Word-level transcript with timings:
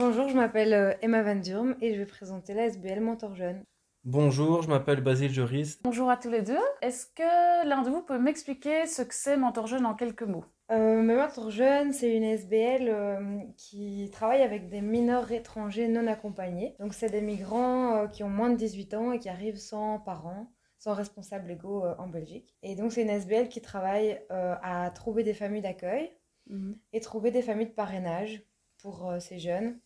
Bonjour, 0.00 0.28
je 0.28 0.36
m'appelle 0.36 0.74
euh, 0.74 0.94
Emma 1.02 1.24
Van 1.24 1.34
Durm 1.34 1.74
et 1.80 1.92
je 1.92 1.98
vais 1.98 2.06
présenter 2.06 2.54
la 2.54 2.66
SBL 2.66 3.00
Mentor 3.00 3.34
Jeune. 3.34 3.64
Bonjour, 4.04 4.62
je 4.62 4.68
m'appelle 4.68 5.00
Basile 5.00 5.32
Joris. 5.32 5.82
Bonjour 5.82 6.08
à 6.08 6.16
tous 6.16 6.30
les 6.30 6.42
deux. 6.42 6.56
Est-ce 6.82 7.06
que 7.06 7.66
l'un 7.68 7.82
de 7.82 7.90
vous 7.90 8.02
peut 8.02 8.16
m'expliquer 8.16 8.86
ce 8.86 9.02
que 9.02 9.12
c'est 9.12 9.36
Mentor 9.36 9.66
Jeune 9.66 9.84
en 9.84 9.94
quelques 9.94 10.22
mots? 10.22 10.44
Euh, 10.70 11.02
Mentor 11.02 11.50
Jeune, 11.50 11.92
c'est 11.92 12.16
une 12.16 12.22
SBL 12.22 12.88
euh, 12.88 13.40
qui 13.56 14.08
travaille 14.12 14.42
avec 14.42 14.68
des 14.68 14.82
mineurs 14.82 15.32
étrangers 15.32 15.88
non 15.88 16.06
accompagnés. 16.06 16.76
Donc, 16.78 16.94
c'est 16.94 17.10
des 17.10 17.20
migrants 17.20 17.96
euh, 17.96 18.06
qui 18.06 18.22
ont 18.22 18.28
moins 18.28 18.50
de 18.50 18.56
18 18.56 18.94
ans 18.94 19.10
et 19.10 19.18
qui 19.18 19.28
arrivent 19.28 19.58
sans 19.58 19.98
parents, 19.98 20.52
sans 20.78 20.94
responsables 20.94 21.48
légaux 21.48 21.84
en 21.98 22.06
Belgique. 22.06 22.56
Et 22.62 22.76
donc, 22.76 22.92
c'est 22.92 23.02
une 23.02 23.10
SBL 23.10 23.48
qui 23.48 23.60
travaille 23.60 24.20
à 24.30 24.90
trouver 24.94 25.24
des 25.24 25.34
familles 25.34 25.62
d'accueil 25.62 26.12
mhm. 26.48 26.78
et 26.92 27.00
trouver 27.00 27.32
des 27.32 27.42
familles 27.42 27.66
de 27.66 27.72
parrainage 27.72 28.44
pour 28.80 29.12
ces 29.18 29.40
jeunes. 29.40 29.80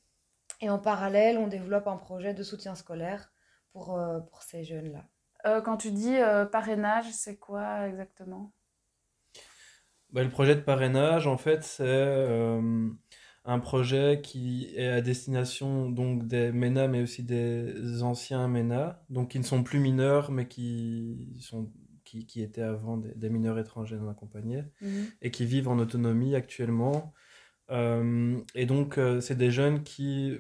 Et 0.63 0.71
en 0.71 0.79
parallèle, 0.79 1.39
on 1.39 1.49
développe 1.49 1.89
un 1.89 1.97
projet 1.97 2.35
de 2.35 2.45
soutien 2.45 2.77
scolaire 2.77 3.33
pour, 3.73 3.99
euh, 3.99 4.21
pour 4.21 4.45
ces 4.45 4.63
jeunes-là. 4.63 5.09
Euh, 5.45 5.61
quand 5.61 5.77
tu 5.77 5.91
dis 5.91 6.17
euh, 6.17 6.47
parrainage, 6.47 7.07
c'est 7.11 7.37
quoi 7.37 7.89
exactement? 7.89 8.53
Bah, 10.11 10.23
Le 10.23 10.31
projet 10.31 10.55
de 10.55 10.61
parrainage, 10.61 11.27
en 11.27 11.37
fait, 11.37 11.65
c'est 11.65 11.83
un 13.45 13.59
projet 13.59 14.21
qui 14.23 14.73
est 14.77 14.87
à 14.87 15.01
destination 15.01 15.91
donc 15.91 16.29
des 16.29 16.53
MENA, 16.53 16.87
mais 16.87 17.03
aussi 17.03 17.25
des 17.25 18.05
anciens 18.05 18.47
MENA, 18.47 19.03
donc 19.11 19.33
qui 19.33 19.41
ne 19.41 19.45
sont 19.45 19.65
plus 19.65 19.81
mineurs, 19.81 20.31
mais 20.31 20.47
qui, 20.47 21.41
sont, 21.41 21.73
qui, 22.05 22.25
qui 22.25 22.41
étaient 22.41 22.63
avant 22.63 22.99
des, 22.99 23.31
mineurs 23.31 23.59
étrangers 23.59 23.97
non 23.97 24.09
accompagnés, 24.09 24.63
mhm. 24.81 25.07
et 25.23 25.33
qui 25.33 25.45
vivent 25.45 25.67
en 25.67 25.81
autonomie 25.81 26.37
actuellement. 26.37 27.13
et 27.69 28.67
donc, 28.67 29.01
c'est 29.21 29.37
des 29.37 29.51
jeunes 29.51 29.83
qui 29.83 30.39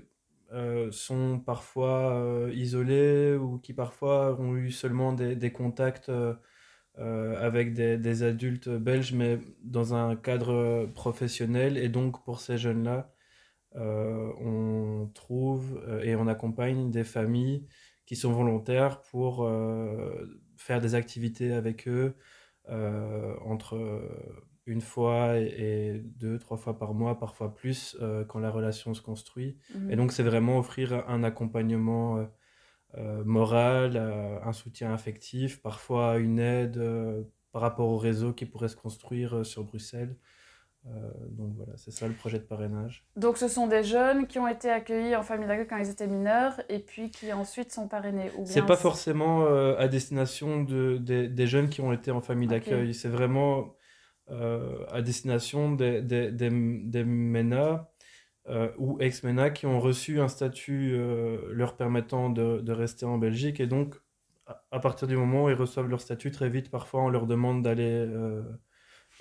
euh, 0.52 0.91
sont 0.91 1.41
parfois 1.41 2.15
euh, 2.15 2.52
isolés 2.55 3.36
ou 3.36 3.58
qui 3.58 3.72
parfois 3.72 4.39
ont 4.39 4.55
eu 4.56 4.70
seulement 4.70 5.14
des, 5.14 5.53
contacts 5.53 6.11
euh, 6.11 6.34
avec 6.98 7.72
des, 7.72 7.97
des, 7.97 8.22
adultes 8.22 8.69
belges, 8.69 9.14
mais 9.14 9.39
dans 9.62 9.94
un 9.94 10.14
cadre 10.17 10.86
professionnel. 10.94 11.78
Et 11.78 11.89
donc 11.89 12.22
pour 12.25 12.41
ces 12.41 12.59
jeunes-là, 12.59 13.12
on 13.75 15.11
trouve 15.14 15.83
et 16.05 16.14
on 16.17 16.27
accompagne 16.27 16.91
des 16.91 17.05
familles 17.05 17.66
qui 18.06 18.16
sont 18.16 18.33
volontaires 18.33 19.00
pour 19.03 19.48
faire 20.59 20.81
des 20.81 20.94
activités 20.94 21.53
avec 21.55 21.89
eux 21.89 22.14
entre 22.69 23.78
une 24.66 24.80
fois 24.80 25.38
et, 25.38 26.02
deux, 26.16 26.38
trois 26.38 26.56
fois 26.56 26.78
par 26.78 26.94
mois, 26.94 27.18
parfois 27.18 27.55
plus, 27.55 27.96
euh, 28.00 28.24
quand 28.24 28.38
la 28.38 28.50
relation 28.50 28.94
se 28.94 29.02
construit. 29.02 29.56
Mhm. 29.74 29.91
Et 29.91 29.96
donc, 29.96 30.12
c'est 30.12 30.22
vraiment 30.22 30.58
offrir 30.58 31.04
un 31.08 31.24
accompagnement 31.24 32.19
euh, 32.19 32.24
euh, 32.98 33.24
moral, 33.24 33.96
un 33.96 34.52
soutien 34.52 34.92
affectif, 34.92 35.62
parfois 35.62 36.19
une 36.19 36.38
aide 36.38 36.80
par 37.52 37.62
rapport 37.62 37.88
au 37.88 37.98
réseau 37.98 38.32
qui 38.32 38.46
pourrait 38.46 38.69
se 38.69 38.77
construire 38.77 39.44
sur 39.44 39.64
Bruxelles. 39.64 40.16
donc 41.30 41.54
voilà, 41.56 41.72
c'est 41.76 41.91
ça 41.91 42.06
le 42.06 42.12
projet 42.12 42.38
de 42.38 42.44
parrainage. 42.44 43.06
Donc 43.16 43.38
ce 43.38 43.48
sont 43.48 43.66
des 43.66 43.82
jeunes 43.82 44.26
qui 44.26 44.38
ont 44.38 44.48
été 44.48 44.69
accueillis 44.69 45.16
en 45.16 45.22
famille 45.22 45.47
d'accueil 45.48 45.66
quand 45.66 45.78
ils 45.78 45.88
étaient 45.88 46.06
mineurs 46.06 46.60
et 46.69 46.80
puis 46.80 47.10
qui 47.10 47.32
ensuite 47.32 47.72
sont 47.72 47.88
parrainés. 47.88 48.30
C'est 48.44 48.66
pas 48.66 48.76
forcément 48.76 49.47
à 49.47 49.88
destination 49.88 50.62
de, 50.62 50.98
des 50.98 51.47
jeunes 51.47 51.70
qui 51.70 51.80
ont 51.80 51.94
été 51.94 52.10
en 52.10 52.20
famille 52.20 52.48
d'accueil. 52.48 52.92
C'est 52.92 53.08
vraiment 53.08 53.74
euh, 54.31 54.87
à 54.91 55.03
destination 55.03 55.73
des, 55.73 56.01
des, 56.01 56.31
des, 56.31 56.48
des 56.48 57.05
MENA 57.05 57.91
euh, 58.48 58.70
ou 58.78 59.01
ex-MENA 59.01 59.51
qui 59.51 59.67
ont 59.67 59.81
reçu 59.81 60.20
un 60.20 60.28
statut 60.28 60.92
euh, 60.95 61.39
leur 61.51 61.77
permettant 61.77 62.31
de, 62.31 62.61
de, 62.61 62.73
rester 62.73 63.05
en 63.05 63.19
Belgique. 63.19 63.59
Et 63.59 63.67
donc, 63.67 63.97
à, 64.70 64.78
partir 64.78 65.09
du 65.09 65.17
moment 65.17 65.45
où 65.45 65.48
ils 65.50 65.56
reçoivent 65.56 65.89
leur 65.89 66.00
statut, 66.00 66.31
très 66.31 66.48
vite, 66.48 66.70
parfois, 66.70 67.03
on 67.03 67.09
leur 67.09 67.27
demande 67.27 67.62
d'aller 67.62 68.09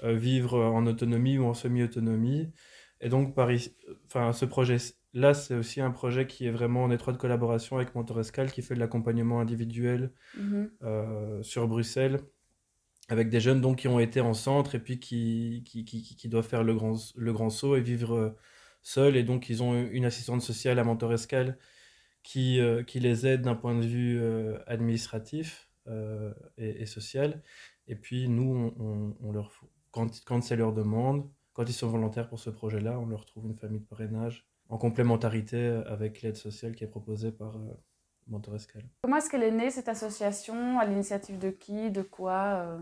vivre 0.03 0.59
en 0.59 0.85
autonomie 0.85 1.37
ou 1.37 1.45
en 1.45 1.53
semi-autonomie. 1.53 2.51
Et 3.01 3.09
donc, 3.09 3.35
Paris, 3.35 3.75
enfin, 4.05 4.33
ce 4.33 4.45
projet-là, 4.45 5.33
c'est 5.33 5.55
aussi 5.55 5.81
un 5.81 5.91
projet 5.91 6.27
qui 6.27 6.47
est 6.47 6.51
vraiment 6.51 6.83
en 6.83 6.91
étroite 6.91 7.17
collaboration 7.17 7.77
avec 7.77 7.95
Montorescal, 7.95 8.51
qui 8.51 8.61
fait 8.61 8.75
de 8.75 8.79
l'accompagnement 8.79 9.39
individuel 9.39 10.11
mm-hmm. 10.37 11.43
sur 11.43 11.67
Bruxelles 11.67 12.19
avec 13.11 13.27
des 13.27 13.41
jeunes 13.41 13.59
donc 13.59 13.79
qui 13.79 13.89
ont 13.89 13.99
été 13.99 14.21
en 14.21 14.33
centre 14.33 14.73
et 14.73 14.79
puis 14.79 14.97
qui, 14.97 15.63
qui, 15.65 15.83
qui, 15.83 16.15
qui 16.15 16.29
doivent 16.29 16.47
faire 16.47 16.63
le 16.63 16.73
grand, 16.73 16.95
le 17.17 17.33
grand 17.33 17.49
saut 17.49 17.75
et 17.75 17.81
vivre 17.81 18.15
euh, 18.15 18.37
seuls. 18.81 19.17
Et 19.17 19.23
donc, 19.23 19.49
ils 19.49 19.61
ont 19.61 19.75
une 19.75 20.05
assistante 20.05 20.41
sociale 20.41 20.79
à 20.79 20.85
Mentorescal 20.85 21.57
qui, 22.23 22.61
euh, 22.61 22.83
qui 22.83 23.01
les 23.01 23.27
aide 23.27 23.41
d'un 23.41 23.55
point 23.55 23.75
de 23.75 23.85
vue 23.85 24.17
euh, 24.17 24.57
administratif 24.65 25.67
et, 26.57 26.85
social. 26.85 27.41
Et 27.89 27.95
puis, 27.95 28.29
nous, 28.29 28.73
on, 28.79 29.17
on, 29.19 29.31
leur, 29.33 29.51
quand, 29.91 30.23
quand 30.23 30.41
c'est 30.41 30.55
leur 30.55 30.71
demande, 30.71 31.29
quand 31.51 31.65
ils 31.65 31.73
sont 31.73 31.89
volontaires 31.89 32.29
pour 32.29 32.39
ce 32.39 32.49
projet-là, 32.49 32.97
on 32.97 33.07
leur 33.07 33.25
trouve 33.25 33.45
une 33.45 33.57
famille 33.57 33.81
de 33.81 33.85
parrainage 33.85 34.47
en 34.69 34.77
complémentarité 34.77 35.81
avec 35.85 36.21
l'aide 36.21 36.37
sociale 36.37 36.75
qui 36.75 36.85
est 36.85 36.87
proposée 36.87 37.33
par. 37.33 37.57
Comment 39.01 39.17
est-ce 39.17 39.29
qu'elle 39.29 39.43
est 39.43 39.51
née, 39.51 39.69
cette 39.69 39.89
association? 39.89 40.79
À 40.79 40.85
l'initiative 40.85 41.37
de 41.37 41.49
qui? 41.49 41.91
De 41.91 42.03
quoi 42.03 42.79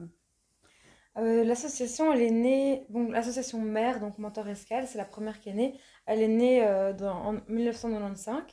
euh, 1.20 1.44
l'association, 1.44 2.14
elle 2.14 2.22
est 2.22 2.32
née, 2.32 2.86
bon, 2.90 3.10
l'association 3.12 3.60
mère, 3.62 4.00
donc 4.00 4.18
Mentor 4.18 4.48
Escale, 4.48 4.88
c'est 4.88 4.98
la 4.98 5.06
première 5.06 5.40
qui 5.40 5.50
est 5.50 5.54
née. 5.54 5.80
Elle 6.06 6.22
est 6.22 6.28
née 6.28 6.66
euh, 6.66 6.94
en 7.10 7.34
1995, 7.48 8.44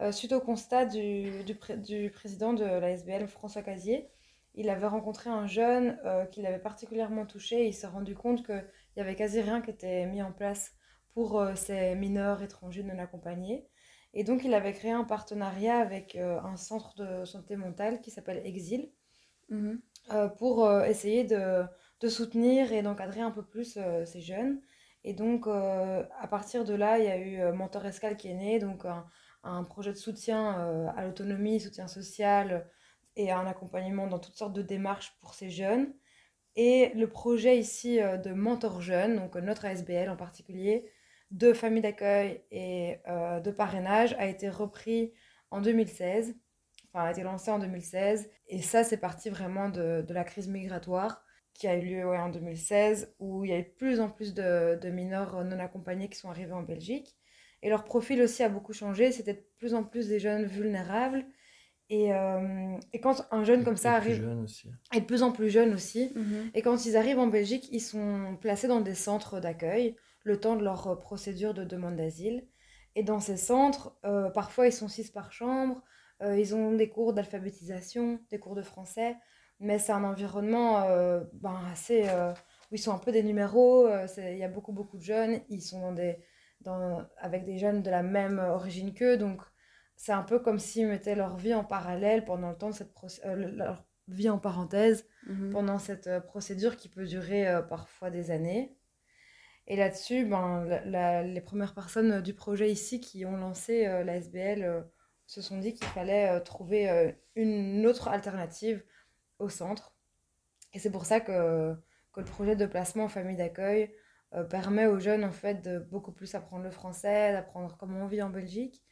euh, 0.00 0.12
suite 0.12 0.32
au 0.32 0.40
constat 0.40 0.86
du, 0.86 1.44
du, 1.44 2.10
président 2.10 2.52
de 2.52 2.64
la 2.64 2.90
SBL, 2.90 3.26
François 3.28 3.62
Casier. 3.62 4.08
Il 4.54 4.68
avait 4.68 4.86
rencontré 4.86 5.30
un 5.30 5.46
jeune 5.46 5.98
qui 6.30 6.42
l'avait 6.42 6.58
particulièrement 6.58 7.24
touché 7.24 7.62
et 7.64 7.68
il 7.68 7.72
s'est 7.72 7.86
rendu 7.86 8.14
compte 8.14 8.44
qu'il 8.44 8.66
n'y 8.96 9.02
avait 9.02 9.14
quasi 9.14 9.40
rien 9.40 9.62
qui 9.62 9.70
était 9.70 10.04
mis 10.04 10.22
en 10.22 10.30
place 10.30 10.72
pour 11.14 11.42
ces 11.54 11.94
mineurs 11.94 12.42
étrangers 12.42 12.82
non 12.82 12.98
accompagnés. 12.98 13.66
Et 14.12 14.24
donc, 14.24 14.44
il 14.44 14.52
avait 14.52 14.74
créé 14.74 14.90
un 14.90 15.04
partenariat 15.04 15.78
avec 15.78 16.16
un 16.16 16.56
centre 16.56 16.94
de 16.96 17.24
santé 17.24 17.56
mentale 17.56 18.02
qui 18.02 18.10
s'appelle 18.10 18.42
Exil 18.44 18.90
mmh 19.48 19.76
pour 20.36 20.70
essayer 20.82 21.24
de 21.24 21.64
de 22.02 22.08
soutenir 22.08 22.72
et 22.72 22.82
d'encadrer 22.82 23.20
un 23.20 23.30
peu 23.30 23.42
plus 23.42 23.76
euh, 23.76 24.04
ces 24.04 24.20
jeunes. 24.20 24.60
Et 25.04 25.14
donc, 25.14 25.46
euh, 25.46 26.04
à 26.20 26.26
partir 26.26 26.64
de 26.64 26.74
là, 26.74 26.98
il 26.98 27.04
y 27.04 27.08
a 27.08 27.16
eu 27.16 27.40
euh, 27.40 27.52
Mentor 27.52 27.86
Escal 27.86 28.16
qui 28.16 28.28
est 28.28 28.34
né, 28.34 28.58
donc 28.58 28.84
un, 28.84 29.64
projet 29.64 29.90
de 29.92 29.96
soutien 29.96 30.92
à 30.96 31.02
l'autonomie, 31.04 31.58
soutien 31.58 31.88
social 31.88 32.64
et 33.16 33.32
un 33.32 33.44
accompagnement 33.44 34.06
dans 34.06 34.20
toutes 34.20 34.36
sortes 34.36 34.52
de 34.52 34.62
démarches 34.62 35.16
pour 35.20 35.34
ces 35.34 35.50
jeunes. 35.50 35.92
Et 36.54 36.92
le 36.94 37.08
projet 37.08 37.58
ici 37.58 37.98
de 37.98 38.32
Mentor 38.32 38.80
Jeune, 38.80 39.16
donc 39.16 39.34
notre 39.34 39.64
ASBL 39.64 40.08
en 40.10 40.16
particulier, 40.16 40.88
de 41.32 41.52
famille 41.52 41.82
d'accueil 41.82 42.40
et 42.52 43.00
de 43.08 43.50
parrainage, 43.50 44.14
a 44.20 44.26
été 44.26 44.48
repris 44.48 45.12
en 45.50 45.60
2016, 45.60 46.36
enfin 46.92 47.06
a 47.06 47.10
été 47.10 47.24
lancé 47.24 47.50
en 47.50 47.58
2016. 47.58 48.30
Et 48.46 48.62
ça, 48.62 48.84
c'est 48.84 48.98
parti 48.98 49.28
vraiment 49.28 49.70
de 49.70 50.06
la 50.08 50.22
crise 50.22 50.46
migratoire 50.46 51.24
qui 51.54 51.66
a 51.66 51.76
eu 51.76 51.82
lieu 51.82 52.06
en 52.06 52.28
2016, 52.28 53.14
où 53.18 53.44
il 53.44 53.50
y 53.50 53.54
a 53.54 53.58
eu 53.58 53.62
de 53.62 53.74
plus 53.76 54.00
en 54.00 54.08
plus 54.08 54.34
de, 54.34 54.78
de, 54.80 54.88
mineurs 54.90 55.44
non 55.44 55.58
accompagnés 55.58 56.08
qui 56.08 56.18
sont 56.18 56.30
arrivés 56.30 56.52
en 56.52 56.62
Belgique. 56.62 57.16
Et 57.62 57.68
leur 57.68 57.84
profil 57.84 58.20
aussi 58.22 58.42
a 58.42 58.48
beaucoup 58.48 58.72
changé. 58.72 59.12
C'était 59.12 59.34
de 59.34 59.44
plus 59.58 59.74
en 59.74 59.84
plus 59.84 60.08
des 60.08 60.18
jeunes 60.18 60.46
vulnérables. 60.46 61.24
Et, 61.88 62.12
euh, 62.12 62.76
et 62.92 63.00
quand 63.00 63.26
un 63.30 63.44
jeune 63.44 63.64
comme 63.64 63.76
ça 63.76 63.92
arrive. 63.92 64.26
Aussi. 64.42 64.70
Et 64.94 65.00
de 65.00 65.04
plus 65.04 65.22
en 65.22 65.30
plus 65.30 65.50
jeune 65.50 65.74
aussi. 65.74 66.10
Mhm. 66.14 66.50
Et 66.54 66.62
quand 66.62 66.86
ils 66.86 66.96
arrivent 66.96 67.18
en 67.18 67.26
Belgique, 67.26 67.68
ils 67.70 67.80
sont 67.80 68.36
placés 68.40 68.66
dans 68.66 68.80
des 68.80 68.94
centres 68.94 69.40
d'accueil, 69.40 69.94
le 70.24 70.40
temps 70.40 70.56
de 70.56 70.64
leur 70.64 70.98
procédure 70.98 71.54
de 71.54 71.64
demande 71.64 71.96
d'asile. 71.96 72.46
Et 72.94 73.02
dans 73.02 73.20
ces 73.20 73.36
centres, 73.36 73.96
euh, 74.04 74.30
parfois 74.30 74.66
ils 74.66 74.72
sont 74.72 74.88
six 74.88 75.10
par 75.10 75.32
chambre, 75.32 75.82
euh, 76.22 76.38
ils 76.38 76.54
ont 76.54 76.72
des 76.72 76.88
cours 76.88 77.12
d'alphabétisation, 77.12 78.20
des 78.30 78.38
cours 78.38 78.54
de 78.54 78.62
français 78.62 79.16
mais 79.62 79.78
c'est 79.78 79.92
un 79.92 80.04
environnement 80.04 80.82
euh, 80.82 81.20
ben, 81.34 81.58
assez 81.70 82.08
euh, 82.08 82.32
où 82.70 82.74
ils 82.74 82.78
sont 82.78 82.92
un 82.92 82.98
peu 82.98 83.12
des 83.12 83.22
numéros 83.22 83.86
euh, 83.86 84.06
il 84.18 84.36
y 84.36 84.44
a 84.44 84.48
beaucoup 84.48 84.72
beaucoup 84.72 84.98
de 84.98 85.02
jeunes 85.02 85.40
ils 85.48 85.62
sont 85.62 85.80
dans 85.80 85.92
des 85.92 86.18
dans, 86.60 87.06
avec 87.16 87.44
des 87.44 87.58
jeunes 87.58 87.82
de 87.82 87.90
la 87.90 88.02
même 88.02 88.38
origine 88.38 88.92
qu'eux 88.92 89.16
donc 89.16 89.40
c'est 89.96 90.12
un 90.12 90.22
peu 90.22 90.40
comme 90.40 90.58
s'ils 90.58 90.88
mettaient 90.88 91.14
leur 91.14 91.36
vie 91.36 91.54
en 91.54 91.64
parallèle 91.64 92.24
pendant 92.24 92.50
le 92.50 92.56
temps 92.56 92.70
de 92.70 92.74
cette 92.74 92.92
leur 93.24 93.84
vie 94.08 94.28
en 94.28 94.38
parenthèse 94.38 95.06
mhm. 95.28 95.50
pendant 95.50 95.78
cette 95.78 96.10
procédure 96.26 96.76
qui 96.76 96.88
peut 96.88 97.06
durer 97.06 97.46
parfois 97.68 98.10
des 98.10 98.30
années 98.32 98.76
et 99.68 99.76
là-dessus 99.76 100.24
ben, 100.24 100.64
les 101.22 101.40
premières 101.40 101.74
personnes 101.74 102.20
du 102.20 102.34
projet 102.34 102.70
ici 102.70 103.00
qui 103.00 103.24
ont 103.24 103.36
lancé 103.36 103.84
la 103.84 104.16
SBL 104.16 104.84
se 105.26 105.40
sont 105.40 105.58
dit 105.58 105.72
qu'il 105.72 105.86
fallait 105.86 106.40
trouver 106.42 107.14
une 107.36 107.86
autre 107.86 108.08
alternative 108.08 108.84
au 109.42 109.48
centre. 109.48 109.94
Et 110.72 110.78
c'est 110.78 110.90
pour 110.90 111.04
ça 111.04 111.20
que, 111.20 111.74
que, 112.12 112.20
le 112.20 112.26
projet 112.26 112.56
de 112.56 112.66
placement 112.66 113.04
en 113.04 113.08
famille 113.08 113.36
d'accueil 113.36 113.94
permet 114.48 114.86
aux 114.86 114.98
jeunes 114.98 115.24
en 115.24 115.32
fait 115.32 115.62
de 115.62 115.78
beaucoup 115.78 116.12
plus 116.12 116.34
apprendre 116.34 116.64
le 116.64 116.70
français, 116.70 117.32
d'apprendre 117.32 117.76
comment 117.78 118.04
on 118.04 118.06
vit 118.06 118.22
en 118.22 118.30
Belgique 118.30 118.82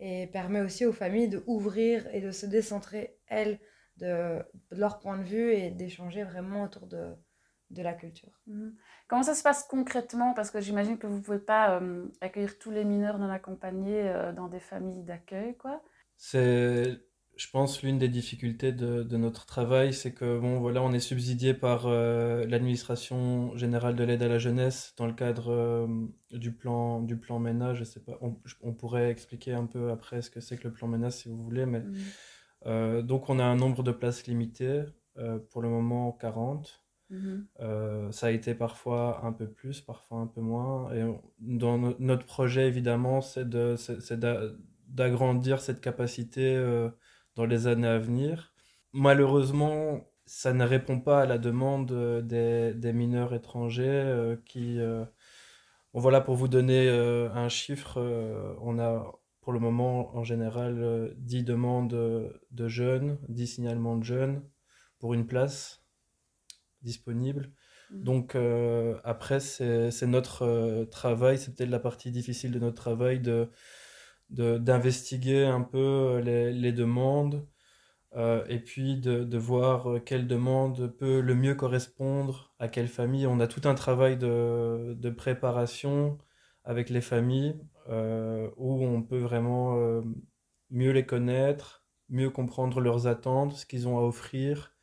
et 0.00 0.28
permet 0.28 0.60
aussi 0.60 0.84
aux 0.86 0.92
familles 0.92 1.28
de 1.28 1.42
ouvrir 1.46 2.06
et 2.14 2.20
de 2.20 2.30
se 2.30 2.46
décentrer, 2.46 3.18
elles, 3.26 3.58
de, 3.96 4.42
leur 4.70 5.00
point 5.00 5.18
de 5.18 5.24
vue 5.24 5.52
et 5.52 5.70
d'échanger 5.70 6.22
vraiment 6.22 6.62
autour 6.62 6.86
de, 6.86 7.14
de 7.70 7.82
la 7.82 7.94
culture. 7.94 8.40
Mhm. 8.46 8.76
Comment 9.08 9.22
ça 9.22 9.34
se 9.34 9.42
passe 9.42 9.64
concrètement? 9.64 10.34
Parce 10.34 10.50
que 10.50 10.60
j'imagine 10.60 10.98
que 10.98 11.06
vous 11.06 11.16
ne 11.16 11.22
pouvez 11.22 11.40
pas 11.40 11.80
euh, 11.80 12.06
accueillir 12.20 12.58
tous 12.58 12.70
les 12.70 12.84
mineurs 12.84 13.18
non 13.18 13.30
accompagnés 13.30 14.08
euh, 14.08 14.32
dans 14.32 14.48
des 14.48 14.60
familles 14.60 15.02
d'accueil, 15.02 15.56
quoi. 15.56 15.82
C'est, 16.16 17.00
je 17.38 17.48
pense, 17.50 17.82
l'une 17.82 17.98
des 17.98 18.08
difficultés 18.08 18.72
de, 18.72 19.02
de 19.02 19.16
notre 19.16 19.46
travail, 19.46 19.94
c'est 19.94 20.12
que 20.12 20.38
bon, 20.38 20.60
voilà, 20.60 20.82
on 20.82 20.92
est 20.92 21.00
subsidié 21.00 21.54
par 21.54 21.86
euh, 21.86 22.44
l'administration 22.46 23.56
générale 23.56 23.96
de 23.96 24.04
l'aide 24.04 24.22
à 24.22 24.28
la 24.28 24.38
jeunesse 24.38 24.92
dans 24.98 25.06
le 25.06 25.14
cadre 25.14 25.88
du 26.30 26.52
plan 26.52 27.00
du 27.00 27.16
plan 27.16 27.38
MENA. 27.38 27.72
Je 27.74 27.84
sais 27.84 28.00
pas, 28.00 28.18
on, 28.20 28.36
on, 28.62 28.74
pourrait 28.74 29.10
expliquer 29.10 29.54
un 29.54 29.64
peu 29.64 29.90
après 29.90 30.20
ce 30.20 30.30
que 30.30 30.40
c'est 30.40 30.58
que 30.58 30.68
le 30.68 30.74
plan 30.74 30.88
MENA 30.88 31.10
si 31.10 31.30
vous 31.30 31.42
voulez, 31.42 31.64
mais 31.64 31.82
mhm. 32.66 33.02
donc 33.02 33.30
on 33.30 33.38
a 33.38 33.44
un 33.44 33.56
nombre 33.56 33.82
de 33.82 33.92
places 33.92 34.26
limité, 34.26 34.82
pour 35.50 35.62
le 35.62 35.70
moment 35.70 36.12
40. 36.12 36.84
Mhm. 37.10 37.46
Euh, 37.60 38.12
ça 38.12 38.26
a 38.26 38.30
été 38.30 38.54
parfois 38.54 39.24
un 39.24 39.32
peu 39.32 39.48
plus, 39.48 39.80
parfois 39.80 40.18
un 40.18 40.26
peu 40.26 40.40
moins. 40.40 40.92
Et 40.92 41.02
dans 41.40 41.78
notre 41.98 42.26
projet, 42.26 42.66
évidemment, 42.66 43.20
c'est 43.20 43.48
d'agrandir 44.88 45.60
cette 45.60 45.80
capacité 45.80 46.54
euh, 46.54 46.90
dans 47.38 47.46
les 47.46 47.66
années 47.66 47.88
à 47.88 47.98
venir. 47.98 48.52
Malheureusement, 48.92 50.04
ça 50.26 50.52
ne 50.52 50.64
répond 50.64 51.00
pas 51.00 51.22
à 51.22 51.26
la 51.26 51.38
demande 51.38 51.92
euh, 51.92 52.20
des, 52.20 52.74
des 52.74 52.92
mineurs 52.92 53.32
étrangers 53.32 54.36
qui... 54.44 54.78
Bon, 55.94 56.00
voilà, 56.00 56.20
pour 56.20 56.34
vous 56.34 56.48
donner 56.48 56.90
un 56.90 57.48
chiffre, 57.48 57.98
on 58.60 58.78
a 58.78 59.10
pour 59.40 59.54
le 59.54 59.58
moment 59.58 60.14
en 60.14 60.22
général 60.22 61.14
10 61.16 61.44
demandes 61.44 61.88
de 62.50 62.68
jeunes, 62.68 63.16
10 63.28 63.46
signalements 63.46 63.96
de 63.96 64.04
jeunes 64.04 64.42
pour 64.98 65.14
une 65.14 65.26
place 65.26 65.82
disponible. 66.82 67.50
Mm. 67.90 68.02
Donc 68.02 68.34
euh, 68.34 68.98
après, 69.04 69.40
c'est 69.40 70.06
notre 70.06 70.42
euh, 70.42 70.84
travail, 70.84 71.38
c'est 71.38 71.54
peut-être 71.54 71.70
la 71.70 71.80
partie 71.80 72.10
difficile 72.10 72.52
de 72.52 72.58
notre 72.58 72.76
travail 72.76 73.20
de 73.20 73.50
d'investiguer 74.30 75.44
un 75.46 75.62
peu 75.62 75.78
euh, 75.78 76.20
les, 76.20 76.52
les 76.52 76.72
demandes 76.72 77.46
et 78.48 78.58
puis 78.58 78.96
de, 78.96 79.22
de, 79.22 79.38
voir 79.38 80.02
quelle 80.04 80.26
demande 80.26 80.88
peut 80.98 81.20
le 81.20 81.34
mieux 81.36 81.54
correspondre 81.54 82.52
à 82.58 82.66
quelle 82.66 82.88
famille. 82.88 83.26
On 83.28 83.38
a 83.38 83.46
tout 83.46 83.60
un 83.68 83.74
travail 83.74 84.16
de, 84.16 84.94
de 84.98 85.10
préparation 85.10 86.18
avec 86.64 86.90
les 86.90 87.02
familles 87.02 87.54
où 87.86 88.84
on 88.84 89.02
peut 89.02 89.18
vraiment 89.18 90.02
mieux 90.70 90.90
les 90.90 91.06
connaître, 91.06 91.84
mieux 92.08 92.30
comprendre 92.30 92.80
leurs 92.80 93.06
attentes, 93.06 93.52
ce 93.52 93.66
qu'ils 93.66 93.86
ont 93.86 93.98
à 93.98 94.02
offrir 94.02 94.74